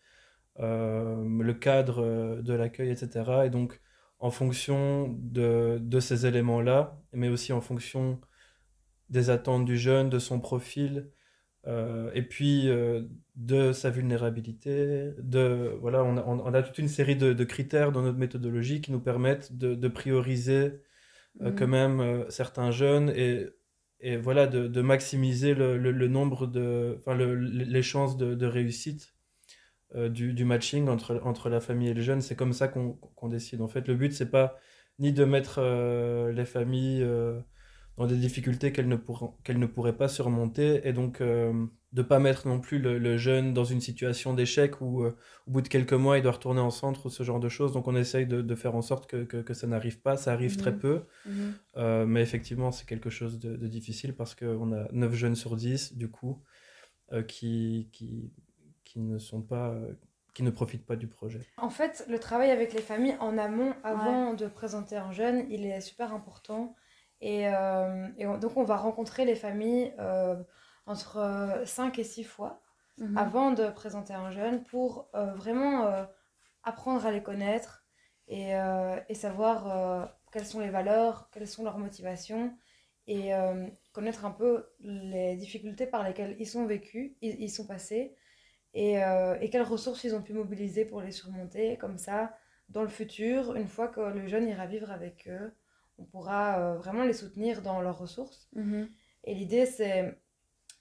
euh, 0.59 1.23
le 1.41 1.53
cadre 1.53 2.01
euh, 2.01 2.41
de 2.41 2.53
l'accueil, 2.53 2.89
etc. 2.89 3.43
Et 3.45 3.49
donc, 3.49 3.81
en 4.19 4.31
fonction 4.31 5.13
de, 5.19 5.77
de 5.81 5.99
ces 5.99 6.25
éléments-là, 6.25 6.97
mais 7.11 7.27
aussi 7.27 7.51
en 7.51 7.61
fonction 7.61 8.21
des 9.09 9.29
attentes 9.29 9.65
du 9.65 9.77
jeune, 9.77 10.09
de 10.09 10.19
son 10.19 10.39
profil, 10.39 11.11
euh, 11.67 12.11
et 12.13 12.21
puis 12.21 12.69
de 13.35 13.71
sa 13.71 13.89
vulnérabilité. 13.89 15.11
De, 15.19 15.77
voilà, 15.81 16.03
on 16.03 16.17
a, 16.17 16.23
on 16.25 16.53
a 16.53 16.63
toute 16.63 16.77
une 16.77 16.87
série 16.87 17.15
de, 17.15 17.33
de, 17.33 17.43
critères 17.43 17.91
dans 17.91 18.01
notre 18.01 18.17
méthodologie 18.17 18.81
qui 18.81 18.91
nous 18.91 18.99
permettent 18.99 19.57
de, 19.57 19.75
de 19.75 19.87
prioriser 19.87 20.81
mmh. 21.39 21.55
quand 21.55 21.67
même 21.67 22.25
certains 22.29 22.71
jeunes 22.71 23.09
et, 23.15 23.47
et 23.99 24.17
voilà, 24.17 24.45
de, 24.45 24.81
maximiser 24.81 25.55
le, 25.55 25.77
le, 25.77 25.91
le, 25.91 26.07
nombre 26.07 26.47
de, 26.47 26.97
enfin, 26.99 27.15
les 27.15 27.81
chances 27.81 28.17
de, 28.17 28.45
réussite 28.45 29.15
euh, 29.95 30.09
du, 30.09 30.45
matching 30.45 30.89
entre, 30.89 31.21
entre 31.23 31.49
la 31.49 31.59
famille 31.59 31.89
et 31.89 31.93
les 31.93 32.03
jeunes. 32.03 32.21
C'est 32.21 32.35
comme 32.35 32.53
ça 32.53 32.67
qu'on 32.67 33.27
décide. 33.27 33.61
En 33.61 33.67
fait, 33.67 33.87
le 33.87 33.95
but, 33.95 34.13
c'est 34.13 34.29
pas 34.29 34.59
ni 34.99 35.11
de 35.11 35.25
mettre 35.25 35.57
euh, 35.59 36.31
les 36.31 36.45
familles 36.45 37.01
euh, 37.01 37.39
dans 37.97 38.07
des 38.07 38.17
difficultés 38.17 38.71
qu'elles 38.71 38.87
ne, 38.87 38.97
qu'elles 39.43 39.59
ne 39.59 39.65
pourraient 39.65 39.95
pas 39.95 40.07
surmonter 40.07 40.81
et 40.87 40.93
donc 40.93 41.21
de 41.21 42.01
pas 42.01 42.19
mettre 42.19 42.45
non 42.47 42.59
plus 42.59 42.77
le, 42.77 43.17
jeune 43.17 43.53
dans 43.53 43.63
une 43.63 43.79
situation 43.79 44.33
d'échec 44.33 44.81
où 44.81 45.05
au 45.05 45.13
bout 45.47 45.61
de 45.61 45.69
quelques 45.69 45.93
mois 45.93 46.17
il 46.17 46.23
doit 46.23 46.33
retourner 46.33 46.59
en 46.59 46.71
centre 46.71 47.05
ou 47.05 47.09
ce 47.09 47.23
genre 47.23 47.39
de 47.39 47.47
choses. 47.47 47.71
Donc 47.71 47.87
on 47.87 47.95
essaye 47.95 48.25
de, 48.27 48.41
de 48.41 48.55
faire 48.55 48.75
en 48.75 48.81
sorte 48.81 49.07
que, 49.07 49.23
que, 49.23 49.53
ça 49.53 49.65
n'arrive 49.67 50.01
pas. 50.01 50.17
Ça 50.17 50.33
arrive 50.33 50.57
très 50.57 50.73
mhm. 50.73 50.79
peu, 50.79 51.03
mhm. 51.25 52.05
mais 52.05 52.21
effectivement 52.21 52.73
c'est 52.73 52.85
quelque 52.85 53.09
chose 53.09 53.39
de, 53.39 53.67
difficile 53.67 54.13
parce 54.13 54.35
qu'on 54.35 54.73
a 54.73 54.87
9 54.91 55.13
jeunes 55.13 55.35
sur 55.35 55.55
10 55.55 55.95
du 55.95 56.09
coup 56.09 56.41
qui, 57.27 57.87
qui, 57.93 58.29
qui 58.95 59.01
ne 59.01 59.17
sont 59.17 59.41
pas 59.41 59.71
euh, 59.71 59.93
qui 60.33 60.43
ne 60.43 60.49
profitent 60.49 60.85
pas 60.85 60.95
du 60.95 61.07
projet. 61.07 61.41
En 61.57 61.69
fait, 61.69 62.05
le 62.09 62.19
travail 62.19 62.51
avec 62.51 62.73
les 62.73 62.81
familles 62.81 63.15
en 63.21 63.37
amont, 63.37 63.73
avant 63.83 64.33
de 64.33 64.47
présenter 64.47 64.97
un 64.97 65.13
jeune, 65.13 65.45
il 65.49 65.65
est 65.65 65.79
super 65.79 66.13
important. 66.13 66.75
Et, 67.21 67.47
euh, 67.47 68.07
et 68.17 68.25
donc, 68.25 68.57
on 68.57 68.63
va 68.63 68.75
rencontrer 68.75 69.25
les 69.25 69.35
familles 69.35 69.93
euh, 69.99 70.35
entre 70.85 71.61
5 71.65 71.97
et 71.99 72.03
6 72.03 72.23
fois 72.23 72.61
mhm. 72.97 73.17
avant 73.17 73.51
de 73.51 73.69
présenter 73.69 74.13
un 74.13 74.31
jeune 74.31 74.63
pour 74.63 75.09
vraiment 75.13 76.05
apprendre 76.63 77.05
à 77.05 77.11
les 77.11 77.23
connaître 77.23 77.85
et, 78.27 78.51
et 79.09 79.13
savoir 79.15 80.11
quelles 80.31 80.45
sont 80.45 80.59
les 80.59 80.69
valeurs, 80.69 81.29
quelles 81.31 81.47
sont 81.47 81.63
leurs 81.63 81.79
motivations 81.79 82.55
et 83.07 83.31
connaître 83.93 84.25
un 84.25 84.31
peu 84.31 84.67
les 84.79 85.35
difficultés 85.37 85.87
par 85.87 86.03
lesquelles 86.03 86.35
ils 86.39 86.47
sont 86.47 86.65
vécus, 86.65 87.13
ils, 87.21 87.41
ils 87.41 87.49
sont 87.49 87.65
passés 87.65 88.15
et, 88.75 89.01
euh, 89.01 89.37
et, 89.39 89.49
quelles 89.49 89.63
ressources 89.63 90.03
ils 90.03 90.13
ont 90.15 90.21
pu 90.21 90.33
mobiliser 90.33 90.83
pour 90.85 91.01
les 91.01 91.11
surmonter. 91.11 91.77
Comme 91.77 91.97
ça, 91.97 92.37
dans 92.69 92.83
le 92.83 92.89
futur, 92.89 93.55
une 93.55 93.69
fois 93.69 93.87
que 93.87 94.01
le 94.01 94.27
jeune 94.27 94.47
ira 94.49 94.67
vivre 94.67 94.91
avec 94.91 95.27
eux, 95.29 95.53
on 95.97 96.05
pourra 96.05 96.59
euh, 96.59 96.77
vraiment 96.77 97.03
les 97.03 97.13
soutenir 97.13 97.61
dans 97.61 97.81
leurs 97.81 97.97
ressources. 97.97 98.49
Mhm. 98.53 98.89
Et 99.23 99.33
l'idée, 99.33 99.65
c'est, 99.65 100.19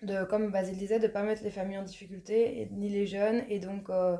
de, 0.03 0.25
comme 0.25 0.51
Basile 0.51 0.77
disait, 0.77 0.99
de 0.99 1.07
ne 1.07 1.13
pas 1.13 1.23
mettre 1.23 1.43
les 1.43 1.51
familles 1.51 1.79
en 1.79 1.85
difficulté, 1.85 2.61
et, 2.61 2.71
ni 2.71 2.89
les 2.89 3.07
jeunes. 3.07 3.45
Et 3.49 3.59
donc, 3.59 3.91
euh, 3.91 4.17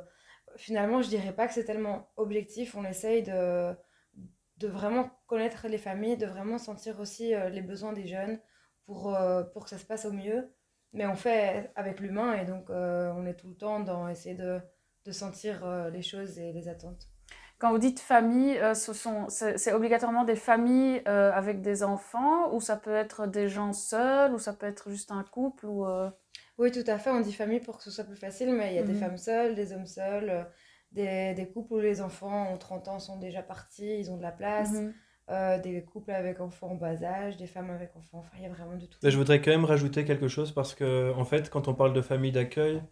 finalement, 0.57 1.03
je 1.03 1.09
dirais 1.09 1.35
pas 1.35 1.47
que 1.47 1.55
c'est 1.55 1.65
tellement 1.65 2.11
objectif. 2.17 2.75
On 2.75 2.85
essaye 2.85 3.23
de, 3.23 3.73
de 4.59 4.69
vraiment 4.69 5.11
connaître 5.27 5.69
les 5.69 5.79
familles, 5.79 6.17
de 6.17 6.27
vraiment 6.27 6.59
sentir 6.59 7.01
aussi 7.01 7.35
les 7.51 7.63
besoins 7.63 7.93
des 7.93 8.07
jeunes 8.07 8.41
pour, 8.87 9.17
pour 9.53 9.65
que 9.65 9.71
ça 9.71 9.79
se 9.79 9.85
passe 9.85 10.05
au 10.05 10.13
mieux 10.13 10.51
mais 10.95 11.07
on 11.07 11.17
fait 11.17 11.71
avec 11.75 12.01
l'humain 12.01 12.35
et 12.35 12.47
donc 12.47 12.71
euh, 12.71 13.13
on 13.17 13.27
est 13.27 13.35
tout 13.35 13.49
le 13.49 13.57
temps 13.57 13.81
dans 13.81 14.09
essayer 14.09 14.37
de, 14.37 14.61
de 15.05 15.13
sentir 15.13 15.65
euh, 15.67 15.91
les 15.91 16.03
choses 16.03 16.39
et 16.39 16.53
les 16.53 16.69
attentes. 16.69 17.09
Quand 17.65 17.73
vous 17.73 17.79
dites 17.79 17.99
famille, 17.99 18.59
euh, 18.59 18.75
ce 18.75 18.93
sont, 18.93 19.25
c'est, 19.31 19.73
obligatoirement 19.73 20.25
des 20.25 20.37
familles 20.37 21.01
avec 21.07 21.63
des 21.63 21.83
enfants 21.83 22.55
ou 22.55 22.61
ça 22.61 22.77
peut 22.77 22.95
être 22.95 23.27
des 23.27 23.49
gens 23.49 23.73
seuls 23.73 24.35
ou 24.35 24.39
ça 24.39 24.53
peut 24.53 24.67
être 24.67 24.91
juste 24.91 25.11
un 25.11 25.25
couple 25.25 25.65
ou 25.65 25.87
Oui, 26.59 26.71
tout 26.73 26.85
à 26.87 26.99
fait. 26.99 27.09
On 27.09 27.21
dit 27.21 27.33
famille 27.33 27.61
pour 27.61 27.79
que 27.79 27.85
ce 27.85 27.91
soit 27.91 28.05
plus 28.05 28.17
facile, 28.17 28.53
mais 28.53 28.73
il 28.73 28.77
y 28.77 28.79
a 28.79 28.83
des 28.83 28.93
mhm. 28.93 29.01
femmes 29.01 29.17
seules, 29.17 29.55
des 29.55 29.73
hommes 29.73 29.87
seuls, 29.87 30.47
des, 30.93 31.33
des, 31.33 31.49
couples 31.49 31.73
où 31.73 31.81
les 31.81 32.03
enfants 32.03 32.53
ont 32.53 32.59
30 32.59 32.89
ans, 32.89 32.99
sont 32.99 33.19
déjà 33.19 33.43
partis, 33.43 33.99
ils 33.99 34.11
ont 34.11 34.19
de 34.19 34.23
la 34.23 34.33
place. 34.33 34.73
Mhm. 34.73 34.93
Euh, 35.31 35.59
des 35.59 35.83
couples 35.83 36.11
avec 36.11 36.39
enfants 36.39 36.73
en 36.73 36.75
bas 36.75 37.03
âge, 37.03 37.39
des 37.39 37.47
femmes 37.47 37.71
avec 37.71 37.97
enfants, 37.97 38.19
enfin 38.19 38.37
il 38.37 38.43
y 38.43 38.47
a 38.47 38.51
vraiment 38.51 38.77
de 38.77 38.85
tout. 38.85 38.99
je 39.03 39.17
voudrais 39.17 39.41
quand 39.41 39.53
même 39.53 39.65
rajouter 39.65 40.05
quelque 40.05 40.29
chose 40.29 40.53
parce 40.53 40.75
que 40.75 41.15
en 41.17 41.25
fait 41.25 41.49
quand 41.49 41.67
on 41.67 41.73
parle 41.73 41.95
de 41.95 42.03
famille 42.03 42.31
d'accueil, 42.31 42.83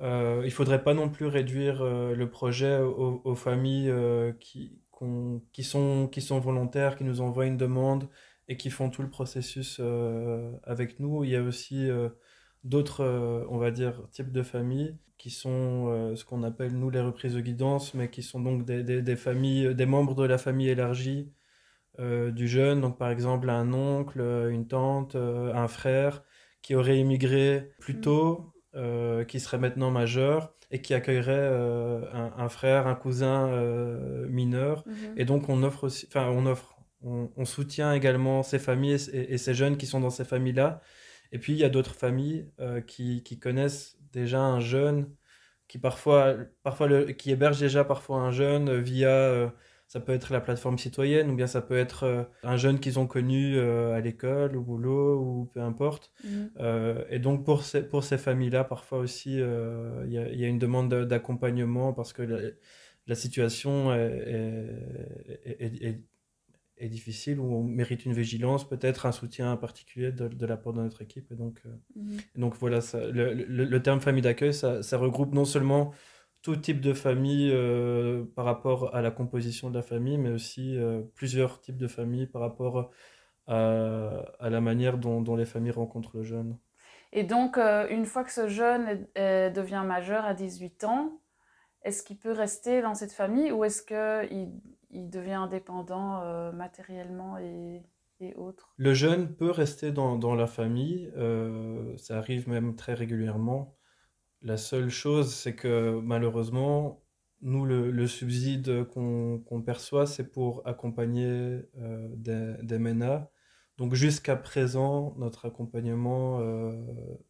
euh, 0.00 0.42
il 0.44 0.50
faudrait 0.50 0.82
pas 0.82 0.94
non 0.94 1.08
plus 1.08 1.26
réduire 1.26 1.82
euh, 1.82 2.14
le 2.14 2.30
projet 2.30 2.78
aux, 2.78 3.34
familles 3.34 3.90
euh, 3.90 4.32
qui, 4.40 4.78
qui, 5.52 5.62
sont, 5.62 6.08
qui 6.08 6.20
sont 6.20 6.40
volontaires, 6.40 6.96
qui 6.96 7.04
nous 7.04 7.20
envoient 7.20 7.46
une 7.46 7.56
demande 7.56 8.08
et 8.48 8.56
qui 8.56 8.70
font 8.70 8.90
tout 8.90 9.02
le 9.02 9.10
processus 9.10 9.80
avec 10.64 10.98
nous. 10.98 11.24
Il 11.24 11.30
y 11.30 11.36
a 11.36 11.42
aussi 11.42 11.88
d'autres, 12.64 13.04
on 13.48 13.58
va 13.58 13.70
dire, 13.70 14.02
types 14.10 14.32
de 14.32 14.42
familles 14.42 14.96
qui 15.18 15.30
sont 15.30 16.16
ce 16.16 16.24
qu'on 16.24 16.42
appelle 16.42 16.72
nous 16.76 16.90
les 16.90 17.00
reprises 17.00 17.34
de 17.34 17.40
guidance, 17.40 17.94
mais 17.94 18.10
qui 18.10 18.24
sont 18.24 18.40
donc 18.40 18.64
des, 18.64 18.82
des, 18.82 19.02
des 19.02 19.16
familles, 19.16 19.74
des 19.74 19.86
membres 19.86 20.16
de 20.16 20.24
la 20.24 20.36
famille 20.36 20.68
élargie 20.68 21.30
euh, 21.98 22.30
du 22.30 22.48
jeune, 22.48 22.80
donc 22.80 22.96
par 22.98 23.10
exemple 23.10 23.50
un 23.50 23.74
oncle, 23.74 24.20
une 24.50 24.66
tante, 24.66 25.16
euh, 25.16 25.52
un 25.54 25.68
frère 25.68 26.22
qui 26.62 26.74
aurait 26.74 26.98
immigré 26.98 27.72
plus 27.78 27.94
mm. 27.94 28.00
tôt, 28.00 28.52
euh, 28.74 29.24
qui 29.24 29.40
serait 29.40 29.58
maintenant 29.58 29.90
majeur 29.90 30.54
et 30.70 30.80
qui 30.80 30.94
accueillerait 30.94 31.50
un, 32.12 32.48
frère, 32.48 32.86
un 32.86 32.94
cousin 32.94 33.48
mineur. 34.28 34.84
Mm-hmm. 34.86 35.12
Et 35.16 35.24
donc 35.24 35.48
on 35.48 35.64
offre 35.64 35.84
aussi, 35.84 36.06
enfin 36.06 36.28
on 36.28 36.46
offre, 36.46 36.76
on, 37.02 37.44
soutient 37.44 37.92
également 37.92 38.44
ces 38.44 38.60
familles 38.60 38.98
et, 39.12 39.36
ces 39.36 39.52
jeunes 39.52 39.76
qui 39.76 39.86
sont 39.86 39.98
dans 39.98 40.10
ces 40.10 40.24
familles-là. 40.24 40.80
Et 41.32 41.40
puis 41.40 41.54
il 41.54 41.58
y 41.58 41.64
a 41.64 41.68
d'autres 41.68 41.96
familles 41.96 42.48
qui, 42.86 43.24
qui, 43.24 43.40
connaissent 43.40 43.98
déjà 44.12 44.40
un 44.40 44.60
jeune 44.60 45.12
qui 45.66 45.78
parfois, 45.78 46.36
parfois 46.62 46.86
le, 46.86 47.06
qui 47.06 47.32
héberge 47.32 47.58
déjà 47.58 47.82
parfois 47.82 48.18
un 48.18 48.30
jeune 48.30 48.78
via 48.78 49.52
ça 49.90 49.98
peut 49.98 50.12
être 50.12 50.32
la 50.32 50.40
plateforme 50.40 50.78
citoyenne, 50.78 51.32
ou 51.32 51.34
bien 51.34 51.48
ça 51.48 51.60
peut 51.60 51.76
être 51.76 52.04
euh, 52.04 52.22
un 52.44 52.56
jeune 52.56 52.78
qu'ils 52.78 53.00
ont 53.00 53.08
connu 53.08 53.56
euh, 53.56 53.92
à 53.92 54.00
l'école, 54.00 54.56
au 54.56 54.60
boulot, 54.60 55.18
ou 55.18 55.46
peu 55.46 55.60
importe. 55.60 56.12
Mhm. 56.22 56.50
Euh, 56.60 57.04
et 57.10 57.18
donc 57.18 57.44
pour 57.44 57.64
ces, 57.64 57.82
pour 57.82 58.04
ces 58.04 58.16
familles-là, 58.16 58.62
parfois 58.62 58.98
aussi, 58.98 59.32
il 59.32 59.38
y, 60.12 60.16
a, 60.16 60.32
y, 60.32 60.44
a, 60.44 60.46
une 60.46 60.60
demande 60.60 60.94
d'accompagnement 60.94 61.92
parce 61.92 62.12
que 62.12 62.22
la, 62.22 62.38
la 63.08 63.14
situation 63.16 63.92
est, 63.92 64.68
est, 65.44 65.84
est, 65.84 66.04
est, 66.76 66.88
difficile, 66.88 67.40
ou 67.40 67.52
on 67.52 67.64
mérite 67.64 68.04
une 68.04 68.12
vigilance, 68.12 68.68
peut-être 68.68 69.06
un 69.06 69.12
soutien 69.12 69.56
particulier 69.56 70.12
de, 70.12 70.28
de 70.28 70.46
la 70.46 70.56
part 70.56 70.72
de 70.72 70.82
notre 70.82 71.02
équipe. 71.02 71.32
Et 71.32 71.34
donc, 71.34 71.64
mhm. 71.96 72.18
donc 72.36 72.54
voilà, 72.60 72.80
ça, 72.80 73.08
le, 73.08 73.34
le, 73.34 73.64
le, 73.64 73.82
terme 73.82 74.00
famille 74.00 74.22
d'accueil, 74.22 74.54
ça, 74.54 74.84
ça 74.84 74.98
regroupe 74.98 75.34
non 75.34 75.44
seulement 75.44 75.92
tout 76.42 76.56
type 76.56 76.80
de 76.80 76.92
famille 76.92 77.50
euh, 77.52 78.24
par 78.34 78.44
rapport 78.44 78.94
à 78.94 79.02
la 79.02 79.10
composition 79.10 79.70
de 79.70 79.74
la 79.74 79.82
famille, 79.82 80.18
mais 80.18 80.30
aussi 80.30 80.76
euh, 80.76 81.02
plusieurs 81.14 81.60
types 81.60 81.76
de 81.76 81.88
familles 81.88 82.26
par 82.26 82.40
rapport 82.42 82.90
à, 83.46 84.24
à 84.38 84.50
la 84.50 84.60
manière 84.60 84.98
dont, 84.98 85.20
dont, 85.20 85.36
les 85.36 85.44
familles 85.44 85.72
rencontrent 85.72 86.16
le 86.16 86.22
jeune. 86.22 86.58
Et 87.12 87.24
donc, 87.24 87.58
euh, 87.58 87.88
une 87.88 88.04
fois 88.04 88.24
que 88.24 88.32
ce 88.32 88.48
jeune 88.48 89.06
est, 89.14 89.50
devient 89.50 89.82
majeur 89.84 90.24
à 90.24 90.34
18 90.34 90.84
ans, 90.84 91.20
est-ce 91.82 92.02
qu'il 92.02 92.18
peut 92.18 92.32
rester 92.32 92.82
dans 92.82 92.94
cette 92.94 93.12
famille 93.12 93.50
ou 93.50 93.64
est-ce 93.64 93.82
qu'il 93.82 94.60
il 94.90 95.08
devient 95.08 95.32
indépendant 95.34 96.22
euh, 96.22 96.52
matériellement 96.52 97.38
et, 97.38 97.82
et, 98.20 98.34
autres? 98.34 98.74
Le 98.76 98.92
jeune 98.92 99.34
peut 99.34 99.50
rester 99.50 99.92
dans, 99.92 100.16
dans 100.16 100.34
la 100.34 100.46
famille, 100.46 101.10
euh, 101.16 101.96
ça 101.96 102.18
arrive 102.18 102.48
même 102.48 102.76
très 102.76 102.94
régulièrement. 102.94 103.76
La 104.42 104.56
seule 104.56 104.88
chose, 104.90 105.34
c'est 105.34 105.54
que 105.54 106.00
malheureusement, 106.00 107.02
nous, 107.42 107.64
le, 107.64 107.90
le 107.90 108.06
subside 108.06 108.84
qu'on 108.84 109.42
qu 109.46 109.62
perçoit, 109.62 110.06
c'est 110.06 110.30
pour 110.30 110.66
accompagner 110.66 111.62
euh, 111.78 112.08
des, 112.16 112.54
des, 112.62 112.78
MENA. 112.78 113.30
Donc 113.78 113.94
jusqu'à 113.94 114.36
présent, 114.36 115.14
notre 115.18 115.46
accompagnement 115.46 116.40
euh, 116.40 116.72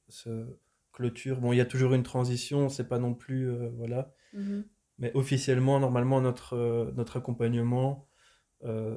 se 0.09 0.47
clôture. 0.93 1.41
Bon, 1.41 1.53
il 1.53 1.57
y 1.57 1.61
a 1.61 1.67
toujours 1.67 1.95
une 1.95 2.03
transition, 2.03 2.69
c'est 2.69 2.89
pas 2.89 2.99
non 2.99 3.15
plus... 3.15 3.49
Euh, 3.51 3.71
voilà. 3.77 4.13
Mm 4.33 4.41
-hmm. 4.41 4.65
Mais 4.99 5.13
officiellement, 5.15 5.81
normalement, 5.81 6.21
notre, 6.21 6.93
notre 6.95 7.17
accompagnement 7.17 8.07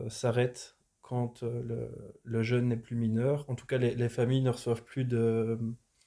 s'arrête 0.10 0.77
quand 1.01 1.43
le, 1.43 1.89
le, 2.24 2.43
jeune 2.43 2.67
n'est 2.67 2.82
plus 2.82 2.98
mineur. 2.98 3.46
En 3.50 3.55
tout 3.55 3.65
cas, 3.65 3.77
les, 3.77 3.96
les 3.96 4.10
familles 4.10 4.43
ne 4.43 4.50
reçoivent 4.50 4.84
plus 4.84 5.05
de 5.05 5.58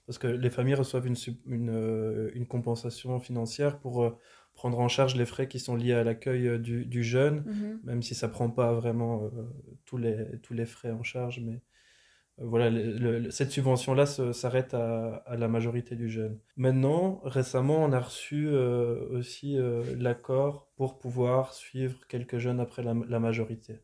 parce 0.06 0.18
que 0.18 0.26
les 0.28 0.50
familles 0.50 0.74
reçoivent 0.74 1.06
une, 1.06 1.16
une, 1.46 1.70
euh, 1.70 2.30
une 2.34 2.46
compensation 2.46 3.18
financière 3.20 3.78
pour 3.78 4.04
euh, 4.04 4.10
prendre 4.56 4.80
en 4.80 4.88
charge 4.88 5.14
les 5.16 5.26
frais 5.26 5.46
qui 5.48 5.60
sont 5.60 5.76
liés 5.76 5.92
à 5.92 6.02
l'accueil 6.02 6.48
euh, 6.48 6.58
du, 6.58 6.84
du, 6.86 7.04
jeune, 7.04 7.40
-hmm. 7.42 7.78
même 7.84 8.02
si 8.02 8.14
ça 8.14 8.26
ne 8.26 8.32
prend 8.32 8.50
pas 8.50 8.72
vraiment 8.72 9.24
euh, 9.24 9.28
tous, 9.84 9.98
les, 9.98 10.16
tous 10.42 10.54
les 10.54 10.66
frais 10.66 10.90
en 10.90 11.02
charge. 11.02 11.40
Mais 11.40 11.60
euh, 12.40 12.44
voilà, 12.46 12.70
le, 12.70 13.18
le, 13.20 13.30
cette 13.30 13.50
subvention-là 13.52 14.06
s'arrête 14.06 14.72
à, 14.74 15.16
à, 15.32 15.36
la 15.36 15.48
majorité 15.48 15.94
du 15.94 16.08
jeune. 16.08 16.38
Maintenant, 16.56 17.20
récemment, 17.24 17.78
on 17.84 17.92
a 17.92 18.00
reçu 18.00 18.48
aussi 19.18 19.56
l'accord 20.06 20.54
pour 20.76 20.98
pouvoir 20.98 21.52
suivre 21.54 21.98
quelques 22.08 22.38
jeunes 22.38 22.60
après 22.66 22.82
la, 22.82 22.94
la 23.14 23.20
majorité. 23.28 23.74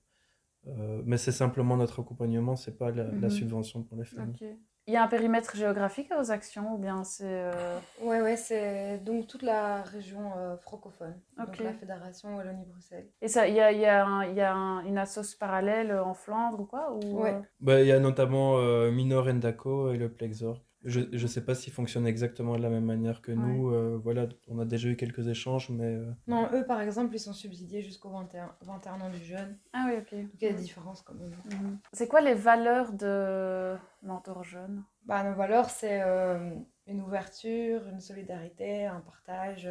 mais 1.08 1.18
c'est 1.24 1.36
simplement 1.44 1.76
notre 1.76 1.98
accompagnement, 2.02 2.56
c'est 2.62 2.78
pas 2.82 2.90
la, 2.98 3.06
la, 3.22 3.30
subvention 3.38 3.78
pour 3.86 3.96
les 4.00 4.04
familles. 4.14 4.36
Okay. 4.36 4.56
Il 4.86 4.94
y 4.94 4.96
a 4.96 5.02
un 5.04 5.08
périmètre 5.08 5.54
géographique 5.56 6.10
à 6.10 6.20
vos 6.20 6.32
actions 6.32 6.74
ou 6.74 6.78
bien 6.78 7.04
c'est... 7.04 7.24
Euh... 7.24 7.78
Ouais, 8.00 8.20
ouais, 8.20 8.36
c'est 8.36 8.98
donc 8.98 9.28
toute 9.28 9.42
la 9.42 9.82
région 9.82 10.32
euh, 10.36 10.56
francophone, 10.56 11.14
okay. 11.38 11.46
donc 11.46 11.58
la 11.60 11.72
Fédération 11.72 12.36
Wallonie-Bruxelles. 12.36 13.08
Et 13.20 13.28
ça, 13.28 13.46
il 13.46 13.54
y 13.54 13.60
a, 13.60 13.70
y 13.70 13.86
a, 13.86 14.04
un, 14.04 14.24
y 14.24 14.40
a 14.40 14.52
un, 14.52 14.84
une 14.84 14.98
assoce 14.98 15.36
parallèle 15.36 15.92
en 15.92 16.14
Flandre 16.14 16.60
ou 16.60 16.64
quoi 16.64 16.92
ou... 16.92 17.22
Ouais. 17.22 17.40
Bah, 17.60 17.80
il 17.80 17.86
y 17.86 17.92
a 17.92 18.00
notamment 18.00 18.58
euh, 18.58 18.90
Minor 18.90 19.28
Endako 19.28 19.92
et 19.92 19.96
le 19.96 20.10
Plexor. 20.10 20.58
Je 20.84 21.00
ne 21.00 21.26
sais 21.26 21.44
pas 21.44 21.54
s'ils 21.54 21.72
fonctionnent 21.72 22.06
exactement 22.06 22.56
de 22.56 22.62
la 22.62 22.68
même 22.68 22.84
manière 22.84 23.22
que 23.22 23.32
ouais. 23.32 23.38
nous. 23.38 23.70
Euh, 23.70 24.00
voilà, 24.02 24.26
on 24.48 24.58
a 24.58 24.64
déjà 24.64 24.88
eu 24.88 24.96
quelques 24.96 25.28
échanges, 25.28 25.70
mais... 25.70 25.94
Euh... 25.94 26.10
Non, 26.26 26.48
eux, 26.52 26.64
par 26.66 26.80
exemple, 26.80 27.14
ils 27.14 27.20
sont 27.20 27.32
subsidiés 27.32 27.82
jusqu'au 27.82 28.10
21, 28.10 28.54
21 28.62 29.00
ans 29.00 29.10
du 29.10 29.24
jeune. 29.24 29.56
Ah 29.72 29.86
oui, 29.88 29.94
ok. 29.98 30.20
Donc 30.20 30.30
il 30.40 30.44
y 30.44 30.48
a 30.48 30.52
des 30.52 30.62
différences 30.62 31.02
quand 31.02 31.14
même. 31.14 31.30
Mm 31.30 31.50
-hmm. 31.50 31.76
C'est 31.92 32.08
quoi 32.08 32.20
les 32.20 32.34
valeurs 32.34 32.92
de 32.92 33.76
Mentor 34.02 34.42
Jeune? 34.44 34.82
Bah, 35.06 35.22
Nos 35.22 35.34
valeurs, 35.36 35.70
c'est 35.70 36.02
euh, 36.02 36.50
une 36.86 37.00
ouverture, 37.00 37.86
une 37.88 38.00
solidarité, 38.00 38.86
un 38.86 39.00
partage. 39.00 39.68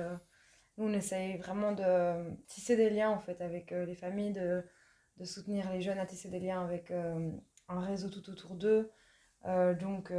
Nous, 0.77 0.86
on 0.88 0.94
essaye 0.94 1.38
vraiment 1.38 1.74
de 1.74 1.89
tisser 2.48 2.75
des 2.77 2.89
liens, 2.89 3.10
en 3.10 3.20
fait, 3.20 3.41
avec 3.41 3.72
euh, 3.72 3.86
les 3.86 3.96
familles, 3.96 4.34
de, 4.34 4.63
de 5.18 5.25
soutenir 5.25 5.70
les 5.72 5.82
jeunes 5.82 6.00
à 6.00 6.06
tisser 6.06 6.30
des 6.30 6.39
liens 6.39 6.62
avec 6.63 6.91
euh, 6.91 7.30
un 7.68 7.82
réseau 7.82 8.10
tout 8.10 8.30
autour 8.30 8.56
d'eux. 8.56 8.89
Euh, 9.46 9.74
donc... 9.75 10.12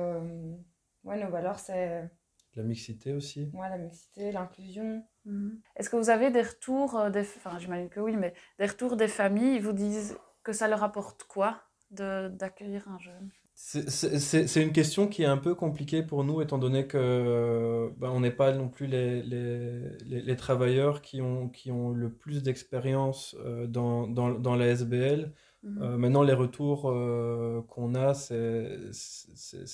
Ouais, 1.04 1.23
nos 1.23 1.30
valeurs, 1.30 1.59
c'est. 1.59 2.11
La 2.54 2.62
mixité 2.62 3.14
aussi. 3.14 3.50
Ouais, 3.54 3.68
la 3.71 3.78
mixité, 3.78 4.30
l'inclusion. 4.30 5.02
Mmh. 5.25 5.50
Est-ce 5.76 5.88
que 5.88 5.97
vous 5.97 6.11
avez 6.11 6.30
des 6.30 6.42
retours, 6.42 6.99
euh, 6.99 7.09
des... 7.09 7.21
enfin 7.21 7.59
j'imagine 7.59 7.88
que 7.88 8.00
oui, 8.00 8.16
mais 8.16 8.35
des 8.59 8.66
retours 8.66 8.97
des 8.97 9.09
familles, 9.09 9.56
ils 9.56 9.62
vous 9.62 9.73
disent 9.73 10.18
que 10.42 10.52
ça 10.52 10.68
leur 10.68 10.82
apporte 10.82 11.25
quoi 11.25 11.62
d'accueillir 11.90 12.88
un 12.88 12.99
jeune? 12.99 13.30
C'est 13.54 14.62
une 14.62 14.73
question 14.73 15.06
qui 15.06 15.23
est 15.23 15.26
un 15.26 15.37
peu 15.37 15.54
compliquée 15.54 16.02
pour 16.02 16.25
nous, 16.25 16.40
étant 16.40 16.59
donné 16.59 16.87
que 16.87 17.92
ben, 17.99 18.11
on 18.11 18.21
n'est 18.21 18.32
pas 18.32 18.52
non 18.52 18.68
plus 18.68 18.87
les, 18.87 19.23
les, 19.23 19.90
les, 20.06 20.23
les, 20.23 20.37
travailleurs 20.37 21.02
qui 21.02 21.21
ont, 21.21 21.49
qui 21.49 21.71
ont 21.71 21.90
le 21.90 22.11
plus 22.11 22.42
d'expérience 22.42 23.37
euh, 23.44 23.66
dans, 23.66 24.06
dans, 24.09 24.30
dans 24.30 24.56
la 24.56 24.68
SBL. 24.68 25.32
Mmh. 25.62 25.83
Euh, 25.83 25.97
maintenant, 25.97 26.23
les 26.23 26.33
retours 26.33 26.90
euh, 26.90 27.62
qu'on 27.69 27.95
a, 27.95 28.14
c'est 28.14 28.90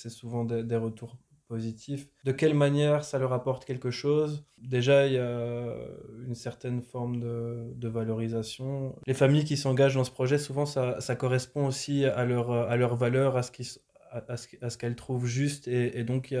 souvent 0.09 0.45
des, 0.45 0.75
retours 0.75 1.17
positifs. 1.47 2.07
De 2.25 2.31
quelle 2.31 2.53
manière 2.53 3.03
ça 3.03 3.17
leur 3.17 3.33
apporte 3.33 3.65
quelque 3.65 3.89
chose? 3.89 4.45
Déjà, 4.59 5.07
il 5.07 5.13
y 5.13 5.17
a 5.17 5.75
une 6.27 6.35
certaine 6.35 6.81
forme 6.81 7.19
de, 7.19 7.73
de 7.75 7.87
valorisation. 7.87 8.95
Les 9.07 9.15
familles 9.15 9.45
qui 9.45 9.57
s'engagent 9.57 9.95
dans 9.95 10.03
ce 10.03 10.11
projet, 10.11 10.37
souvent, 10.37 10.67
ça, 10.67 11.01
ça, 11.01 11.15
correspond 11.15 11.65
aussi 11.65 12.05
à 12.05 12.23
leur, 12.23 12.51
à 12.51 12.75
leur 12.75 12.95
valeur, 12.95 13.35
à 13.35 13.41
ce 13.41 13.51
qu'elles 14.77 14.93
qu 14.93 14.95
trouvent 14.95 15.25
juste. 15.25 15.67
Et, 15.67 16.03
donc, 16.03 16.35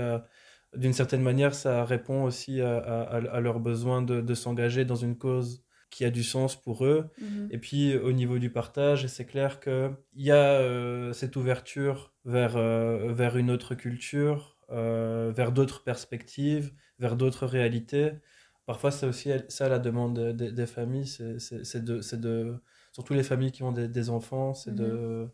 d'une 0.75 0.93
certaine 0.93 1.23
manière, 1.23 1.55
ça 1.55 1.85
répond 1.85 2.23
aussi 2.23 2.61
à 2.61 3.39
leur 3.41 3.59
besoin 3.59 4.03
de, 4.03 4.21
de 4.21 4.33
s'engager 4.35 4.85
dans 4.85 4.95
une 4.95 5.17
cause 5.17 5.63
qui 5.89 6.05
a 6.05 6.11
du 6.11 6.23
sens 6.23 6.55
pour 6.55 6.85
eux. 6.85 7.09
Mmh. 7.19 7.47
Et 7.51 7.57
puis 7.57 7.97
au 7.97 8.11
niveau 8.11 8.39
du 8.39 8.49
partage, 8.49 9.07
c'est 9.07 9.25
clair 9.25 9.59
qu'il 9.59 9.95
y 10.15 10.31
a 10.31 10.59
euh, 10.59 11.13
cette 11.13 11.35
ouverture 11.35 12.13
vers, 12.25 12.57
euh, 12.57 13.11
vers 13.11 13.37
une 13.37 13.51
autre 13.51 13.75
culture, 13.75 14.57
euh, 14.69 15.31
vers 15.35 15.51
d'autres 15.51 15.83
perspectives, 15.83 16.73
vers 16.99 17.15
d'autres 17.15 17.45
réalités. 17.45 18.11
Parfois, 18.65 18.91
c'est 18.91 19.07
aussi 19.07 19.31
ça 19.47 19.67
la 19.67 19.79
demande 19.79 20.19
des, 20.35 20.51
des 20.51 20.67
familles, 20.67 21.07
c'est 21.07 21.83
de, 21.83 22.15
de, 22.17 22.55
surtout 22.91 23.15
les 23.15 23.23
familles 23.23 23.51
qui 23.51 23.63
ont 23.63 23.71
des, 23.71 23.87
des 23.87 24.09
enfants, 24.11 24.53
c'est 24.53 24.71
mmh. 24.71 24.75
de, 24.75 25.27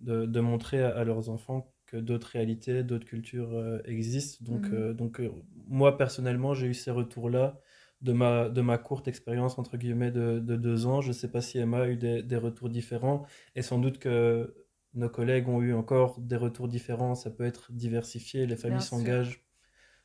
de, 0.00 0.26
de, 0.26 0.40
montrer 0.40 0.82
à, 0.82 0.90
à, 0.90 1.04
leurs 1.04 1.30
enfants 1.30 1.72
que 1.86 1.96
d'autres 1.96 2.26
réalités, 2.26 2.82
d'autres 2.82 3.06
cultures 3.06 3.80
existent. 3.86 4.44
Donc, 4.44 4.66
mmh. 4.66 4.92
donc 4.92 5.22
moi, 5.66 5.96
personnellement, 5.96 6.52
j'ai 6.52 6.66
eu 6.66 6.74
ces 6.74 6.90
retours-là 6.90 7.58
de 8.04 8.12
ma, 8.12 8.50
de 8.50 8.60
ma 8.60 8.76
courte 8.76 9.08
expérience, 9.08 9.58
entre 9.58 9.78
guillemets, 9.78 10.10
de, 10.10 10.38
de, 10.38 10.56
deux 10.56 10.86
ans. 10.86 11.00
Je 11.00 11.08
ne 11.08 11.12
sais 11.14 11.30
pas 11.30 11.40
si 11.40 11.58
Emma 11.58 11.78
a 11.78 11.88
eu 11.88 11.96
des, 11.96 12.22
des, 12.22 12.36
retours 12.36 12.68
différents. 12.68 13.24
Et 13.56 13.62
sans 13.62 13.78
doute 13.78 13.98
que 13.98 14.54
nos 14.92 15.08
collègues 15.08 15.48
ont 15.48 15.62
eu 15.62 15.72
encore 15.72 16.20
des 16.20 16.36
retours 16.36 16.68
différents. 16.68 17.14
Ça 17.14 17.30
peut 17.30 17.44
être 17.44 17.72
diversifié. 17.72 18.46
Les 18.46 18.56
familles 18.56 18.82
s'engagent 18.82 19.42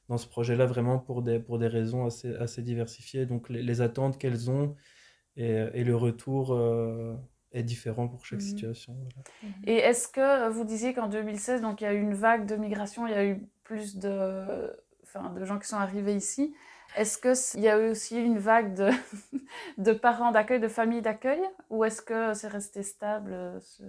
dans 0.08 0.18
ce 0.18 0.27
projet-là 0.27 0.65
vraiment 0.65 0.98
pour 0.98 1.22
des, 1.22 1.39
pour 1.39 1.60
des 1.60 1.68
raisons 1.68 2.06
assez, 2.06 2.34
assez 2.36 2.62
diversifiées. 2.62 3.25
Donc 3.25 3.50
les, 3.50 3.62
les 3.62 3.82
attentes 3.82 4.18
qu'elles 4.18 4.50
ont 4.50 4.75
et, 5.36 5.68
et, 5.74 5.84
le 5.84 5.96
retour 5.96 6.53
euh, 6.53 7.15
est 7.51 7.63
différent 7.63 8.08
pour 8.08 8.25
chaque 8.25 8.39
mmh. 8.39 8.44
situation. 8.44 8.94
Voilà. 8.94 9.53
Et 9.68 9.75
est-ce 9.75 10.08
que 10.08 10.50
vous 10.50 10.63
disiez 10.63 10.94
qu'en 10.94 11.10
2016, 11.10 11.62
donc, 11.62 11.82
il 11.82 11.84
y 11.84 11.88
a 11.88 11.94
eu 11.94 12.01
une 12.01 12.15
vague 12.15 12.46
de 12.46 12.56
migration, 12.56 13.08
il 13.08 13.12
y 13.12 13.15
a 13.15 13.25
eu 13.25 13.46
plus 13.63 13.98
de, 13.98 14.72
enfin, 15.16 15.32
de 15.32 15.44
gens 15.46 15.60
qui 15.60 15.68
sont 15.68 15.78
arrivés 15.78 16.16
ici 16.16 16.56
est-ce 16.96 17.18
qu'il 17.18 17.62
y 17.62 17.70
a 17.70 17.78
eu 17.80 17.89
aussi 17.92 18.18
une 18.22 18.39
vague 18.39 18.74
de, 18.74 18.89
de 19.78 19.94
parents 19.94 20.32
d'accueil, 20.32 20.60
de 20.60 20.68
familles 20.68 21.01
d'accueil 21.01 21.42
Ou 21.70 21.84
est-ce 21.84 22.01
que 22.01 22.34
c'est 22.34 22.48
resté 22.48 22.84
stable 22.84 23.62
ce... 23.62 23.84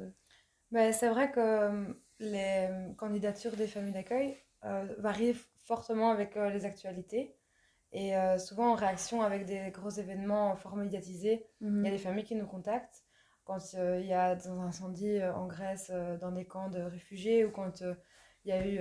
ben, 0.71 0.93
C'est 0.93 1.09
vrai 1.09 1.31
que 1.31 1.41
euh, 1.41 1.85
les 2.19 2.69
candidatures 2.99 3.57
des 3.57 3.67
familles 3.67 3.93
d'accueil 3.95 4.37
euh, 4.65 4.87
varient 4.99 5.37
fortement 5.65 6.11
avec 6.11 6.37
euh, 6.37 6.51
les 6.51 6.65
actualités. 6.65 7.37
Et 7.93 8.17
euh, 8.17 8.39
souvent 8.39 8.71
en 8.71 8.75
réaction 8.75 9.23
avec 9.23 9.47
des 9.47 9.71
gros 9.71 9.91
événements 9.91 10.55
fort 10.57 10.77
médiatisés, 10.77 11.47
il 11.61 11.71
mm 11.71 11.81
-hmm. 11.81 11.85
y 11.85 11.89
a 11.89 11.91
des 11.91 11.99
familles 11.99 12.25
qui 12.25 12.37
nous 12.37 12.47
contactent. 12.47 13.03
Quand 13.45 13.73
il 13.73 14.07
y 14.07 14.13
a 14.13 14.37
des 14.37 14.47
incendies 14.47 15.21
en 15.25 15.47
Grèce, 15.49 15.91
dans 16.21 16.31
des 16.31 16.47
camps 16.47 16.71
de 16.71 16.81
réfugiés, 16.83 17.45
ou 17.45 17.51
quand 17.51 17.83
il 18.45 18.49
y 18.49 18.53
a 18.53 18.67
eu 18.67 18.81